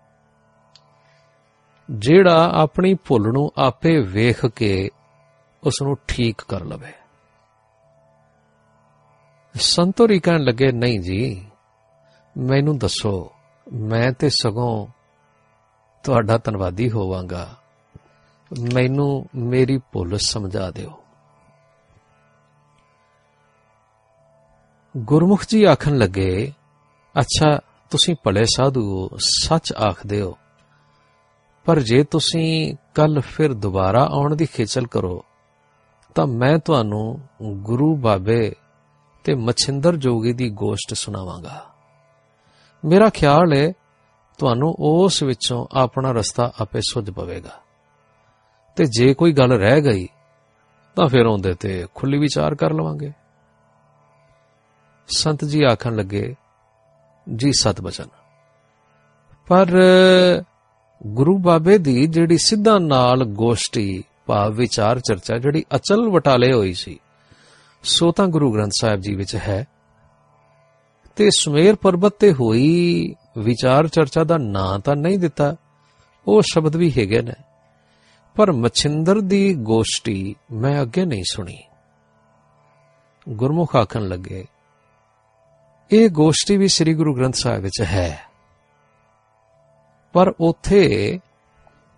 ਜਿਹੜਾ 1.90 2.50
ਆਪਣੀ 2.54 2.94
ਭੁੱਲ 2.94 3.32
ਨੂੰ 3.32 3.50
ਆਪੇ 3.56 4.00
ਵੇਖ 4.00 4.46
ਕੇ 4.46 4.90
ਉਸ 5.66 5.74
ਨੂੰ 5.82 5.96
ਠੀਕ 6.08 6.42
ਕਰ 6.48 6.64
ਲਵੇ। 6.64 6.92
ਸੰਤੋਰੀ 9.54 10.20
ਕਹਿਣ 10.20 10.40
ਲੱਗੇ, 10.40 10.72
ਨਹੀਂ 10.72 11.00
ਜੀ, 11.00 11.46
ਮੈਨੂੰ 12.38 12.78
ਦੱਸੋ, 12.78 13.32
ਮੈਂ 13.72 14.12
ਤੇ 14.12 14.28
ਸਗੋਂ 14.28 15.01
ਤੁਹਾਡਾ 16.04 16.38
ਧੰਨਵਾਦੀ 16.38 16.90
ਹੋਵਾਂਗਾ। 16.90 17.54
ਮੈਨੂੰ 18.74 19.26
ਮੇਰੀ 19.34 19.80
ਭੁੱਲ 19.92 20.18
ਸਮਝਾ 20.18 20.70
ਦਿਓ। 20.70 20.92
ਗੁਰਮੁਖ 24.96 25.44
ਜੀ 25.48 25.64
ਆਖਣ 25.64 25.98
ਲੱਗੇ, 25.98 26.52
ਅੱਛਾ, 27.20 27.58
ਤੁਸੀਂ 27.90 28.14
ਭਲੇ 28.24 28.44
ਸਾਧੂ 28.44 29.10
ਸੱਚ 29.18 29.72
ਆਖਦੇ 29.72 30.20
ਹੋ। 30.20 30.38
ਪਰ 31.64 31.80
ਜੇ 31.80 32.04
ਤੁਸੀਂ 32.04 32.76
ਕੱਲ 32.94 33.20
ਫਿਰ 33.20 33.52
ਦੁਬਾਰਾ 33.52 34.04
ਆਉਣ 34.04 34.36
ਦੀ 34.36 34.46
ਖੇਚਲ 34.46 34.86
ਕਰੋ, 34.86 35.24
ਤਾਂ 36.14 36.26
ਮੈਂ 36.26 36.58
ਤੁਹਾਨੂੰ 36.58 37.20
ਗੁਰੂ 37.42 37.96
ਬਾਬੇ 37.96 38.54
ਤੇ 39.24 39.34
ਮਛਿੰਦਰ 39.34 39.96
ਜੋਗੀ 39.96 40.32
ਦੀ 40.32 40.50
ਗੋਸ਼ਟ 40.50 40.94
ਸੁਣਾਵਾਂਗਾ। 40.94 41.66
ਮੇਰਾ 42.84 43.08
ਖਿਆਲ 43.08 43.52
ਹੈ 43.56 43.72
ਤੁਹਾਨੂੰ 44.38 44.74
ਉਸ 44.78 45.22
ਵਿੱਚੋਂ 45.22 45.66
ਆਪਣਾ 45.72 46.12
ਰਸਤਾ 46.12 46.52
ਆਪੇ 46.60 46.80
ਸੁੱਝ 46.80 47.10
ਪਵੇਗਾ। 47.10 47.60
ਤੇ 48.76 48.84
ਜੇ 48.84 49.14
ਕੋਈ 49.14 49.32
ਗੱਲ 49.32 49.52
ਰਹਿ 49.52 49.80
ਗਈ, 49.80 50.08
ਤਾਂ 50.96 51.08
ਫਿਰ 51.08 51.26
ਉਹਦੇ 51.26 51.54
ਤੇ 51.54 51.86
ਖੁੱਲੀ 51.94 52.18
ਵਿਚਾਰ 52.18 52.54
ਕਰ 52.54 52.72
ਲਵਾਂਗੇ। 52.72 53.12
ਸੰਤ 55.08 55.44
ਜੀ 55.44 55.62
ਆਖਣ 55.62 55.96
ਲੱਗੇ, 55.96 56.34
ਜੀ, 57.34 57.52
ਸਤ 57.52 57.80
ਬਚਨ। 57.80 58.06
ਪਰ 59.48 59.66
ਗੁਰੂ 61.06 61.38
ਬਾਬੇ 61.38 61.78
ਦੀ 61.78 62.06
ਜਿਹੜੀ 62.06 62.38
ਸਿੱਧਾ 62.38 62.78
ਨਾਲ 62.78 63.24
ਗੋਸ਼ਟੀ 63.24 64.04
ਭਾਵ 64.26 64.52
ਵਿਚਾਰ 64.52 65.00
ਚਰਚਾ, 65.00 65.38
ਜਿਹੜੀ 65.38 65.64
ਅਚਲ 65.74 66.10
ਵਟਾਲੇ 66.10 66.52
ਹੋਈ 66.52 66.72
ਸੀ, 66.72 66.98
ਸੋ 67.82 68.12
ਤਾਂ 68.12 68.26
ਗੁਰੂ 68.28 68.54
ਗ੍ਰੰਥ 68.54 68.72
ਸਾਹਿਬ 68.80 69.00
ਜੀ 69.00 69.14
ਵਿੱਚ 69.14 69.36
ਹੈ। 69.36 69.66
ਤੇ 71.16 71.28
ਸੁਮੇਰ 71.38 71.76
ਪਰਬਤ 71.76 72.14
ਤੇ 72.18 72.32
ਹੋਈ 72.32 73.14
ਵਿਚਾਰ 73.38 73.88
ਚਰਚਾ 73.88 74.24
ਦਾ 74.24 74.38
ਨਾਂ 74.38 74.78
ਤਾਂ 74.78 74.96
ਨਹੀਂ 74.96 75.18
ਦਿੱਤਾ। 75.18 75.56
ਉਹ 76.26 76.42
ਸ਼ਬਦ 76.42 76.76
ਵੀ 76.76 76.92
ਹੈਗੇ 76.98 77.22
ਨੇ। 77.22 77.32
ਪਰ 78.36 78.52
ਮਛਿੰਦਰ 78.52 79.20
ਦੀ 79.20 79.54
ਗੋਸ਼ਟੀ 79.54 80.36
ਮੈਂ 80.52 80.82
ਅੱਗੇ 80.82 81.04
ਨਹੀਂ 81.04 81.24
ਸੁਣੀ। 81.32 81.58
ਗੁਰਮੁਖ 83.28 83.76
ਆਖਣ 83.76 84.08
ਲੱਗੇ, 84.08 84.44
ਇਹ 85.90 86.10
ਗੋਸ਼ਟੀ 86.10 86.56
ਵੀ 86.56 86.68
ਸ੍ਰੀ 86.68 86.94
ਗੁਰੂ 86.94 87.16
ਗ੍ਰੰਥ 87.16 87.34
ਸਾਹਿਬ 87.34 87.62
ਵਿੱਚ 87.62 87.82
ਹੈ। 87.82 88.20
ਪਰ 90.12 90.32
ਉਥੇ 90.40 91.18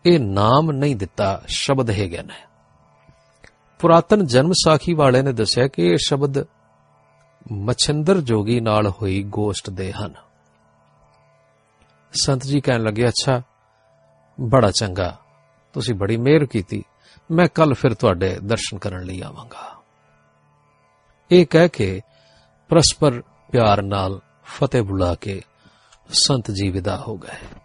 ਇਹ 0.07 0.21
ਨਾਮ 0.21 0.71
ਨਹੀਂ 0.73 0.97
ਦਿੱਤਾ, 0.97 1.43
ਸ਼ਬਦ 1.47 1.91
ਹੈਗੇ 1.91 2.23
ਨੇ। 2.23 2.35
ਪੁਰਾਤਨ 3.81 4.27
ਜਨਮ 4.27 4.53
ਸਾਖੀ 4.53 4.95
ਵਾਲੇ 4.95 5.23
ਨੇ 5.23 5.33
ਦੱਸਿਆ 5.33 5.67
ਕਿ 5.67 5.83
ਇਹ 5.83 5.97
ਸ਼ਬਦ 5.97 6.45
ਮਛਿੰਦਰ 7.53 8.21
ਜੋਗੀ 8.21 8.61
ਨਾਲ 8.61 8.89
ਹੋਈ 8.89 9.23
ਗੋਸ਼ਟ 9.23 9.71
ਦੇ 9.71 9.93
ਹਨ। 9.93 10.15
ਸੰਤ 12.13 12.43
ਜੀ 12.43 12.61
ਕਹਿਣ 12.61 12.83
ਲੱਗੇ, 12.83 13.09
ਅੱਛਾ, 13.09 13.43
ਬੜਾ 14.41 14.71
ਚੰਗਾ, 14.71 15.19
ਤੁਸੀਂ 15.73 15.95
ਬੜੀ 15.95 16.17
ਮਿਹਰ 16.17 16.47
ਕੀਤੀ, 16.47 16.85
ਮੈਂ 17.31 17.49
ਕੱਲ 17.55 17.75
ਫਿਰ 17.75 17.95
ਤੁਹਾਡੇ 17.95 18.39
ਦਰਸ਼ਨ 18.45 18.79
ਕਰਨ 18.79 19.03
ਲਈ 19.03 19.21
ਆਵਾਂਗਾ। 19.21 19.83
ਇਹ 21.31 21.47
ਕਹਿ 21.47 21.69
ਕੇ 21.69 22.01
ਪਰਸਪਰ 22.69 23.21
ਪਿਆਰ 23.21 23.83
ਨਾਲ 23.83 24.21
ਫਤਿਹ 24.45 24.83
ਬੁਲਾ 24.83 25.15
ਕੇ 25.15 25.43
ਸੰਤ 26.09 26.51
ਜੀ 26.51 26.71
ਵਿਦਾ 26.71 26.97
ਹੋ 26.97 27.17
ਗਏ। 27.17 27.64